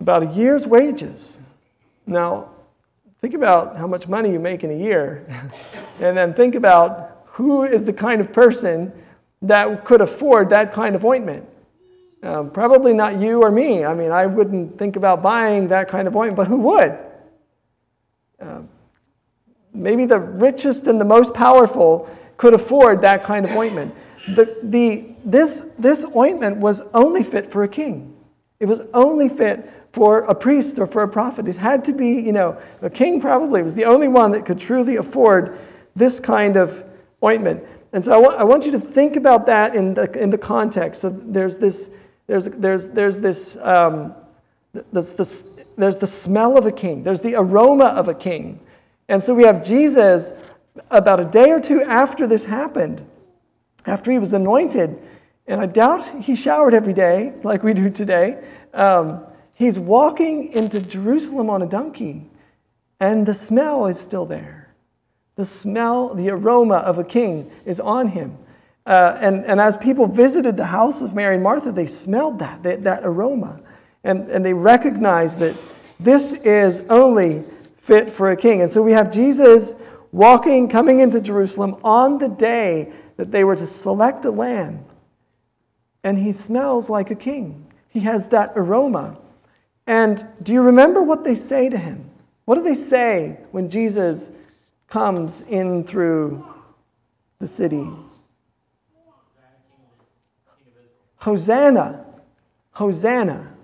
About 0.00 0.24
a 0.24 0.26
year's 0.26 0.66
wages. 0.66 1.38
Now, 2.06 2.50
think 3.22 3.32
about 3.32 3.78
how 3.78 3.86
much 3.86 4.06
money 4.06 4.30
you 4.32 4.38
make 4.38 4.62
in 4.64 4.70
a 4.70 4.76
year, 4.76 5.24
and 5.98 6.14
then 6.14 6.34
think 6.34 6.54
about 6.54 7.24
who 7.24 7.62
is 7.64 7.86
the 7.86 7.92
kind 7.94 8.20
of 8.20 8.34
person 8.34 8.92
that 9.40 9.82
could 9.86 10.02
afford 10.02 10.50
that 10.50 10.74
kind 10.74 10.94
of 10.94 11.06
ointment. 11.06 11.48
Um, 12.22 12.50
probably 12.50 12.92
not 12.92 13.20
you 13.20 13.42
or 13.42 13.50
me. 13.50 13.84
I 13.84 13.94
mean, 13.94 14.12
I 14.12 14.26
wouldn't 14.26 14.78
think 14.78 14.96
about 14.96 15.22
buying 15.22 15.68
that 15.68 15.88
kind 15.88 16.06
of 16.06 16.14
ointment, 16.14 16.36
but 16.36 16.46
who 16.46 16.60
would? 16.60 16.98
Uh, 18.40 18.60
maybe 19.74 20.06
the 20.06 20.20
richest 20.20 20.86
and 20.86 21.00
the 21.00 21.04
most 21.04 21.34
powerful 21.34 22.08
could 22.36 22.54
afford 22.54 23.00
that 23.02 23.24
kind 23.24 23.44
of 23.44 23.50
ointment. 23.52 23.94
The, 24.28 24.56
the, 24.62 25.08
this, 25.24 25.74
this 25.78 26.06
ointment 26.14 26.58
was 26.58 26.82
only 26.94 27.24
fit 27.24 27.50
for 27.50 27.64
a 27.64 27.68
king. 27.68 28.16
It 28.60 28.66
was 28.66 28.82
only 28.94 29.28
fit 29.28 29.68
for 29.92 30.20
a 30.24 30.34
priest 30.34 30.78
or 30.78 30.86
for 30.86 31.02
a 31.02 31.08
prophet. 31.08 31.48
It 31.48 31.56
had 31.56 31.84
to 31.86 31.92
be, 31.92 32.20
you 32.20 32.32
know, 32.32 32.60
a 32.80 32.88
king 32.88 33.20
probably 33.20 33.62
was 33.62 33.74
the 33.74 33.84
only 33.84 34.08
one 34.08 34.30
that 34.32 34.44
could 34.44 34.60
truly 34.60 34.96
afford 34.96 35.58
this 35.96 36.20
kind 36.20 36.56
of 36.56 36.84
ointment. 37.22 37.64
And 37.92 38.04
so 38.04 38.12
I 38.12 38.16
want, 38.16 38.36
I 38.38 38.44
want 38.44 38.64
you 38.64 38.72
to 38.72 38.80
think 38.80 39.16
about 39.16 39.46
that 39.46 39.74
in 39.74 39.94
the, 39.94 40.10
in 40.20 40.30
the 40.30 40.38
context. 40.38 41.00
So 41.02 41.10
there's 41.10 41.58
this, 41.58 41.90
there's, 42.32 42.46
there's, 42.46 42.88
there's 42.88 43.20
this, 43.20 43.56
um, 43.58 44.14
this, 44.90 45.10
this 45.10 45.42
there's 45.76 45.98
the 45.98 46.06
smell 46.06 46.56
of 46.56 46.64
a 46.64 46.72
king, 46.72 47.02
there's 47.02 47.20
the 47.20 47.34
aroma 47.34 47.84
of 47.84 48.08
a 48.08 48.14
king. 48.14 48.58
And 49.06 49.22
so 49.22 49.34
we 49.34 49.42
have 49.44 49.62
Jesus 49.62 50.32
about 50.90 51.20
a 51.20 51.26
day 51.26 51.50
or 51.50 51.60
two 51.60 51.82
after 51.82 52.26
this 52.26 52.46
happened, 52.46 53.06
after 53.84 54.10
he 54.10 54.18
was 54.18 54.32
anointed, 54.32 54.98
and 55.46 55.60
I 55.60 55.66
doubt 55.66 56.22
he 56.22 56.34
showered 56.34 56.72
every 56.72 56.94
day 56.94 57.34
like 57.42 57.62
we 57.62 57.74
do 57.74 57.90
today. 57.90 58.42
Um, 58.72 59.26
he's 59.52 59.78
walking 59.78 60.54
into 60.54 60.80
Jerusalem 60.80 61.50
on 61.50 61.60
a 61.60 61.66
donkey, 61.66 62.30
and 62.98 63.26
the 63.26 63.34
smell 63.34 63.84
is 63.84 64.00
still 64.00 64.24
there. 64.24 64.72
The 65.34 65.44
smell, 65.44 66.14
the 66.14 66.30
aroma 66.30 66.76
of 66.76 66.96
a 66.96 67.04
king 67.04 67.50
is 67.66 67.78
on 67.78 68.08
him. 68.08 68.38
Uh, 68.84 69.16
and, 69.20 69.44
and 69.44 69.60
as 69.60 69.76
people 69.76 70.06
visited 70.06 70.56
the 70.56 70.66
house 70.66 71.02
of 71.02 71.14
Mary 71.14 71.34
and 71.34 71.44
Martha, 71.44 71.70
they 71.70 71.86
smelled 71.86 72.38
that, 72.40 72.62
that, 72.62 72.84
that 72.84 73.04
aroma. 73.04 73.60
And, 74.04 74.28
and 74.28 74.44
they 74.44 74.54
recognized 74.54 75.38
that 75.38 75.56
this 76.00 76.32
is 76.32 76.80
only 76.90 77.44
fit 77.76 78.10
for 78.10 78.30
a 78.32 78.36
king. 78.36 78.60
And 78.60 78.70
so 78.70 78.82
we 78.82 78.92
have 78.92 79.12
Jesus 79.12 79.74
walking, 80.10 80.68
coming 80.68 81.00
into 81.00 81.20
Jerusalem 81.20 81.76
on 81.84 82.18
the 82.18 82.28
day 82.28 82.92
that 83.16 83.30
they 83.30 83.44
were 83.44 83.56
to 83.56 83.66
select 83.66 84.24
a 84.24 84.30
lamb. 84.30 84.84
And 86.02 86.18
he 86.18 86.32
smells 86.32 86.90
like 86.90 87.10
a 87.10 87.14
king. 87.14 87.72
He 87.88 88.00
has 88.00 88.28
that 88.28 88.52
aroma. 88.56 89.16
And 89.86 90.24
do 90.42 90.52
you 90.52 90.62
remember 90.62 91.02
what 91.02 91.22
they 91.22 91.34
say 91.34 91.68
to 91.68 91.78
him? 91.78 92.10
What 92.44 92.56
do 92.56 92.62
they 92.62 92.74
say 92.74 93.38
when 93.52 93.70
Jesus 93.70 94.32
comes 94.88 95.42
in 95.42 95.84
through 95.84 96.46
the 97.38 97.46
city? 97.46 97.86
Hosanna. 101.22 102.04
Hosanna. 102.72 103.54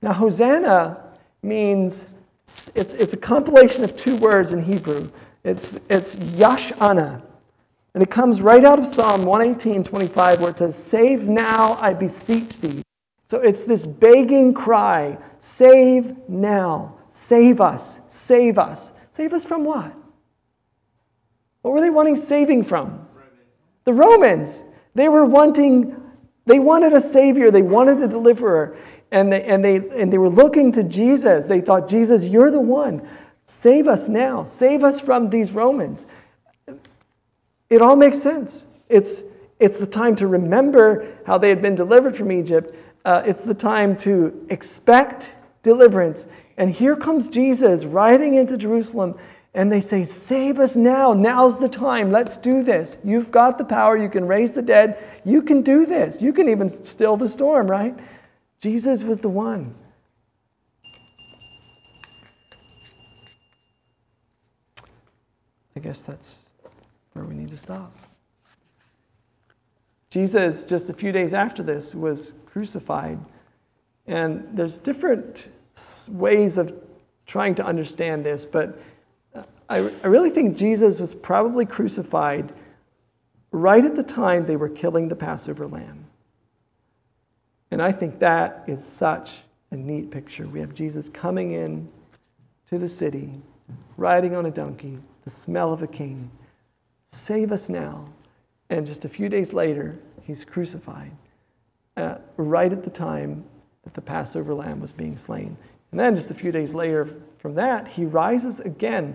Now, 0.00 0.12
Hosanna 0.12 1.02
means 1.42 2.08
It's, 2.44 2.94
it's 2.94 3.14
a 3.14 3.16
compilation 3.16 3.84
of 3.84 3.96
two 3.96 4.16
words 4.16 4.52
in 4.52 4.62
Hebrew. 4.62 5.08
It's, 5.44 5.80
it's 5.88 6.16
Yash'ana. 6.16 7.22
And 7.94 8.02
it 8.02 8.10
comes 8.10 8.42
right 8.42 8.64
out 8.64 8.78
of 8.78 8.86
Psalm 8.86 9.24
118, 9.24 9.84
25, 9.84 10.40
where 10.40 10.50
it 10.50 10.56
says, 10.56 10.76
Save 10.76 11.28
now, 11.28 11.74
I 11.74 11.94
beseech 11.94 12.58
thee. 12.58 12.82
So 13.24 13.38
it's 13.38 13.64
this 13.64 13.86
begging 13.86 14.54
cry 14.54 15.18
Save 15.38 16.28
now. 16.28 16.96
Save 17.08 17.60
us. 17.60 18.00
Save 18.08 18.58
us. 18.58 18.92
Save 19.10 19.32
us 19.32 19.44
from 19.44 19.64
what? 19.64 19.92
What 21.62 21.74
were 21.74 21.80
they 21.80 21.90
wanting 21.90 22.16
saving 22.16 22.64
from? 22.64 23.06
The 23.84 23.92
Romans. 23.92 24.62
They 24.94 25.08
were 25.08 25.24
wanting, 25.24 25.99
they 26.50 26.58
wanted 26.58 26.92
a 26.92 27.00
savior, 27.00 27.52
they 27.52 27.62
wanted 27.62 28.02
a 28.02 28.08
deliverer, 28.08 28.76
and 29.12 29.32
they, 29.32 29.44
and 29.44 29.64
they, 29.64 29.76
and 29.76 30.12
they 30.12 30.18
were 30.18 30.28
looking 30.28 30.72
to 30.72 30.82
Jesus. 30.82 31.46
They 31.46 31.60
thought, 31.60 31.88
Jesus, 31.88 32.28
you're 32.28 32.50
the 32.50 32.60
one. 32.60 33.06
Save 33.44 33.86
us 33.86 34.08
now. 34.08 34.44
Save 34.44 34.82
us 34.82 35.00
from 35.00 35.30
these 35.30 35.52
Romans. 35.52 36.06
It 37.68 37.80
all 37.80 37.94
makes 37.94 38.18
sense. 38.18 38.66
It's, 38.88 39.22
it's 39.60 39.78
the 39.78 39.86
time 39.86 40.16
to 40.16 40.26
remember 40.26 41.16
how 41.24 41.38
they 41.38 41.50
had 41.50 41.62
been 41.62 41.76
delivered 41.76 42.16
from 42.16 42.32
Egypt. 42.32 42.74
Uh, 43.04 43.22
it's 43.24 43.42
the 43.42 43.54
time 43.54 43.96
to 43.98 44.44
expect 44.50 45.34
deliverance. 45.62 46.26
And 46.56 46.72
here 46.72 46.96
comes 46.96 47.28
Jesus 47.28 47.84
riding 47.84 48.34
into 48.34 48.56
Jerusalem, 48.56 49.16
and 49.52 49.70
they 49.70 49.80
say, 49.80 50.04
Save 50.04 50.58
us 50.58 50.76
now. 50.76 51.12
Now's 51.12 51.58
the 51.58 51.68
time. 51.68 52.10
Let's 52.10 52.36
do 52.36 52.62
this. 52.62 52.96
You've 53.02 53.30
got 53.30 53.58
the 53.58 53.64
power. 53.64 53.96
You 53.96 54.08
can 54.08 54.26
raise 54.26 54.52
the 54.52 54.62
dead. 54.62 55.02
You 55.24 55.42
can 55.42 55.62
do 55.62 55.86
this. 55.86 56.20
You 56.20 56.32
can 56.32 56.48
even 56.48 56.70
still 56.70 57.16
the 57.16 57.28
storm, 57.28 57.68
right? 57.68 57.94
Jesus 58.60 59.02
was 59.02 59.20
the 59.20 59.28
one. 59.28 59.74
I 65.74 65.80
guess 65.80 66.02
that's 66.02 66.40
where 67.14 67.24
we 67.24 67.34
need 67.34 67.50
to 67.50 67.56
stop. 67.56 67.96
Jesus, 70.10 70.64
just 70.64 70.90
a 70.90 70.92
few 70.92 71.12
days 71.12 71.32
after 71.32 71.62
this, 71.62 71.94
was 71.94 72.32
crucified. 72.46 73.18
And 74.06 74.46
there's 74.52 74.78
different 74.78 75.48
ways 76.08 76.58
of 76.58 76.74
trying 77.26 77.54
to 77.54 77.64
understand 77.64 78.26
this, 78.26 78.44
but 78.44 78.78
I, 79.70 79.76
I 79.76 80.08
really 80.08 80.30
think 80.30 80.56
Jesus 80.56 80.98
was 80.98 81.14
probably 81.14 81.64
crucified 81.64 82.52
right 83.52 83.84
at 83.84 83.94
the 83.94 84.02
time 84.02 84.44
they 84.44 84.56
were 84.56 84.68
killing 84.68 85.08
the 85.08 85.16
Passover 85.16 85.66
lamb. 85.68 86.06
And 87.70 87.80
I 87.80 87.92
think 87.92 88.18
that 88.18 88.64
is 88.66 88.84
such 88.84 89.30
a 89.70 89.76
neat 89.76 90.10
picture. 90.10 90.48
We 90.48 90.58
have 90.58 90.74
Jesus 90.74 91.08
coming 91.08 91.52
in 91.52 91.88
to 92.68 92.78
the 92.78 92.88
city, 92.88 93.30
riding 93.96 94.34
on 94.34 94.44
a 94.44 94.50
donkey, 94.50 94.98
the 95.22 95.30
smell 95.30 95.72
of 95.72 95.82
a 95.82 95.86
king. 95.86 96.32
Save 97.06 97.52
us 97.52 97.68
now. 97.68 98.08
And 98.70 98.86
just 98.86 99.04
a 99.04 99.08
few 99.08 99.28
days 99.28 99.52
later, 99.52 100.00
he's 100.22 100.44
crucified, 100.44 101.12
uh, 101.96 102.16
right 102.36 102.72
at 102.72 102.82
the 102.82 102.90
time 102.90 103.44
that 103.84 103.94
the 103.94 104.00
Passover 104.00 104.52
lamb 104.52 104.80
was 104.80 104.92
being 104.92 105.16
slain. 105.16 105.56
And 105.92 106.00
then 106.00 106.16
just 106.16 106.32
a 106.32 106.34
few 106.34 106.50
days 106.50 106.74
later 106.74 107.16
from 107.38 107.54
that, 107.54 107.88
he 107.88 108.04
rises 108.04 108.58
again 108.58 109.14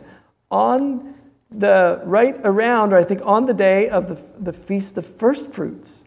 on 0.50 1.16
the 1.52 2.02
right 2.04 2.36
around, 2.44 2.94
or 2.94 2.98
I 2.98 3.04
think 3.04 3.22
on 3.24 3.46
the 3.46 3.54
day 3.54 3.90
of 3.90 4.08
the, 4.08 4.24
the 4.40 4.54
Feast 4.54 4.98
of 4.98 5.06
First 5.06 5.52
Fruits. 5.52 6.04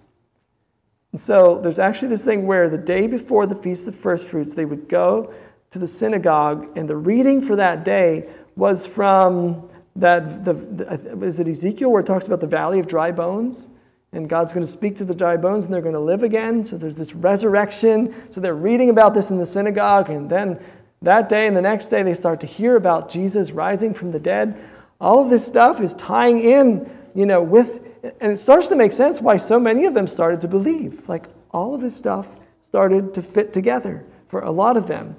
And 1.13 1.21
so 1.21 1.61
there's 1.61 1.79
actually 1.79 2.09
this 2.09 2.25
thing 2.25 2.47
where 2.47 2.69
the 2.69 2.79
day 2.79 3.07
before 3.07 3.47
the 3.47 3.55
Feast 3.55 3.89
of 3.89 3.95
First 3.95 4.27
Fruits, 4.27 4.55
they 4.55 4.65
would 4.65 4.89
go 4.89 5.33
to 5.71 5.79
the 5.79 5.87
synagogue, 5.87 6.69
and 6.77 6.89
the 6.89 6.97
reading 6.97 7.41
for 7.41 7.57
that 7.57 7.85
day 7.85 8.29
was 8.57 8.87
from 8.87 9.69
that 9.97 10.45
the, 10.45 10.55
the 10.55 11.19
is 11.25 11.41
it 11.41 11.49
Ezekiel 11.49 11.91
where 11.91 12.01
it 12.01 12.07
talks 12.07 12.27
about 12.27 12.41
the 12.41 12.47
valley 12.47 12.79
of 12.79 12.87
dry 12.87 13.11
bones? 13.11 13.69
And 14.13 14.29
God's 14.29 14.55
going 14.55 14.65
to 14.65 14.73
speak 14.73 14.97
to 14.97 15.05
the 15.05 15.15
dry 15.15 15.37
bones 15.37 15.67
and 15.67 15.75
they're 15.75 15.83
going 15.83 15.95
to 15.95 16.01
live 16.01 16.23
again. 16.23 16.65
So 16.65 16.79
there's 16.79 16.97
this 16.97 17.15
resurrection. 17.15 18.15
So 18.33 18.41
they're 18.41 18.55
reading 18.55 18.89
about 18.89 19.13
this 19.13 19.31
in 19.31 19.37
the 19.37 19.45
synagogue. 19.45 20.09
And 20.09 20.31
then 20.31 20.65
that 21.03 21.29
day 21.29 21.47
and 21.47 21.57
the 21.57 21.63
next 21.63 21.87
day, 21.87 22.03
they 22.03 22.15
start 22.15 22.41
to 22.41 22.47
hear 22.47 22.77
about 22.77 23.09
Jesus 23.09 23.53
rising 23.53 23.95
from 23.95 24.11
the 24.11 24.19
dead. 24.19 24.59
All 25.01 25.23
of 25.23 25.31
this 25.31 25.47
stuff 25.47 25.81
is 25.81 25.95
tying 25.95 26.41
in, 26.41 26.91
you 27.15 27.25
know, 27.25 27.43
with, 27.43 27.87
and 28.21 28.33
it 28.33 28.39
starts 28.39 28.69
to 28.69 28.77
make 28.77 28.93
sense 28.93 29.21
why 29.21 29.37
so 29.37 29.61
many 29.61 29.85
of 29.85 29.95
them 29.95 30.09
started 30.09 30.41
to 30.41 30.49
believe. 30.49 31.09
Like 31.09 31.27
all 31.51 31.75
of 31.75 31.81
this 31.81 31.97
stuff 31.97 32.37
started 32.63 33.15
to 33.15 33.23
fit 33.23 33.53
together 33.53 34.05
for 34.27 34.41
a 34.41 34.51
lot 34.51 34.77
of 34.77 34.89
them. 34.89 35.17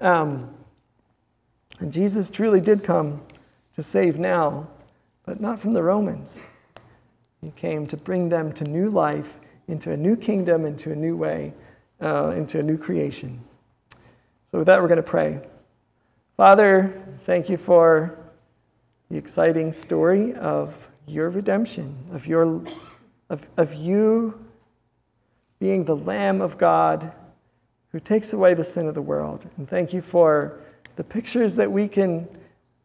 Um, 0.00 0.52
and 1.78 1.92
Jesus 1.92 2.28
truly 2.28 2.60
did 2.60 2.82
come 2.82 3.22
to 3.74 3.82
save 3.82 4.18
now, 4.18 4.68
but 5.24 5.40
not 5.40 5.60
from 5.60 5.72
the 5.72 5.82
Romans. 5.82 6.40
He 7.40 7.52
came 7.52 7.86
to 7.86 7.96
bring 7.96 8.28
them 8.28 8.52
to 8.52 8.64
new 8.64 8.90
life, 8.90 9.38
into 9.68 9.92
a 9.92 9.96
new 9.96 10.16
kingdom, 10.16 10.66
into 10.66 10.90
a 10.92 10.96
new 10.96 11.16
way, 11.16 11.54
uh, 12.02 12.34
into 12.36 12.58
a 12.58 12.62
new 12.62 12.76
creation. 12.76 13.40
So, 14.50 14.58
with 14.58 14.66
that, 14.66 14.82
we're 14.82 14.88
going 14.88 14.96
to 14.96 15.02
pray. 15.04 15.38
Father, 16.36 17.00
thank 17.22 17.48
you 17.48 17.56
for 17.56 18.18
the 19.08 19.16
exciting 19.16 19.72
story 19.72 20.34
of 20.34 20.88
your 21.06 21.30
redemption, 21.30 21.96
of, 22.10 22.26
your, 22.26 22.60
of, 23.28 23.48
of 23.56 23.74
you 23.74 24.44
being 25.60 25.84
the 25.84 25.94
Lamb 25.94 26.40
of 26.40 26.58
God 26.58 27.12
who 27.92 28.00
takes 28.00 28.32
away 28.32 28.54
the 28.54 28.64
sin 28.64 28.88
of 28.88 28.94
the 28.96 29.02
world. 29.02 29.48
And 29.56 29.68
thank 29.68 29.92
you 29.92 30.02
for 30.02 30.58
the 30.96 31.04
pictures 31.04 31.54
that 31.54 31.70
we 31.70 31.86
can, 31.86 32.28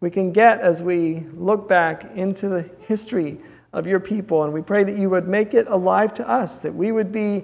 we 0.02 0.12
can 0.12 0.32
get 0.32 0.60
as 0.60 0.84
we 0.84 1.22
look 1.34 1.68
back 1.68 2.12
into 2.14 2.48
the 2.48 2.70
history 2.82 3.40
of 3.74 3.88
your 3.88 4.00
people. 4.00 4.44
And 4.44 4.54
we 4.54 4.62
pray 4.62 4.84
that 4.84 5.00
you 5.00 5.10
would 5.10 5.28
make 5.28 5.56
it 5.56 5.66
alive 5.68 6.14
to 6.16 6.30
us, 6.30 6.60
that 6.60 6.76
we 6.76 6.92
would 6.92 7.12
be 7.12 7.44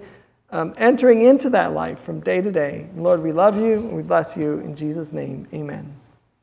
um, 0.51 0.73
entering 0.77 1.21
into 1.21 1.49
that 1.51 1.73
life 1.73 1.99
from 1.99 2.19
day 2.19 2.41
to 2.41 2.51
day. 2.51 2.87
Lord, 2.95 3.21
we 3.21 3.31
love 3.31 3.59
you 3.59 3.73
and 3.73 3.93
we 3.95 4.03
bless 4.03 4.35
you. 4.35 4.59
In 4.59 4.75
Jesus' 4.75 5.13
name, 5.13 5.47
amen. 5.53 6.00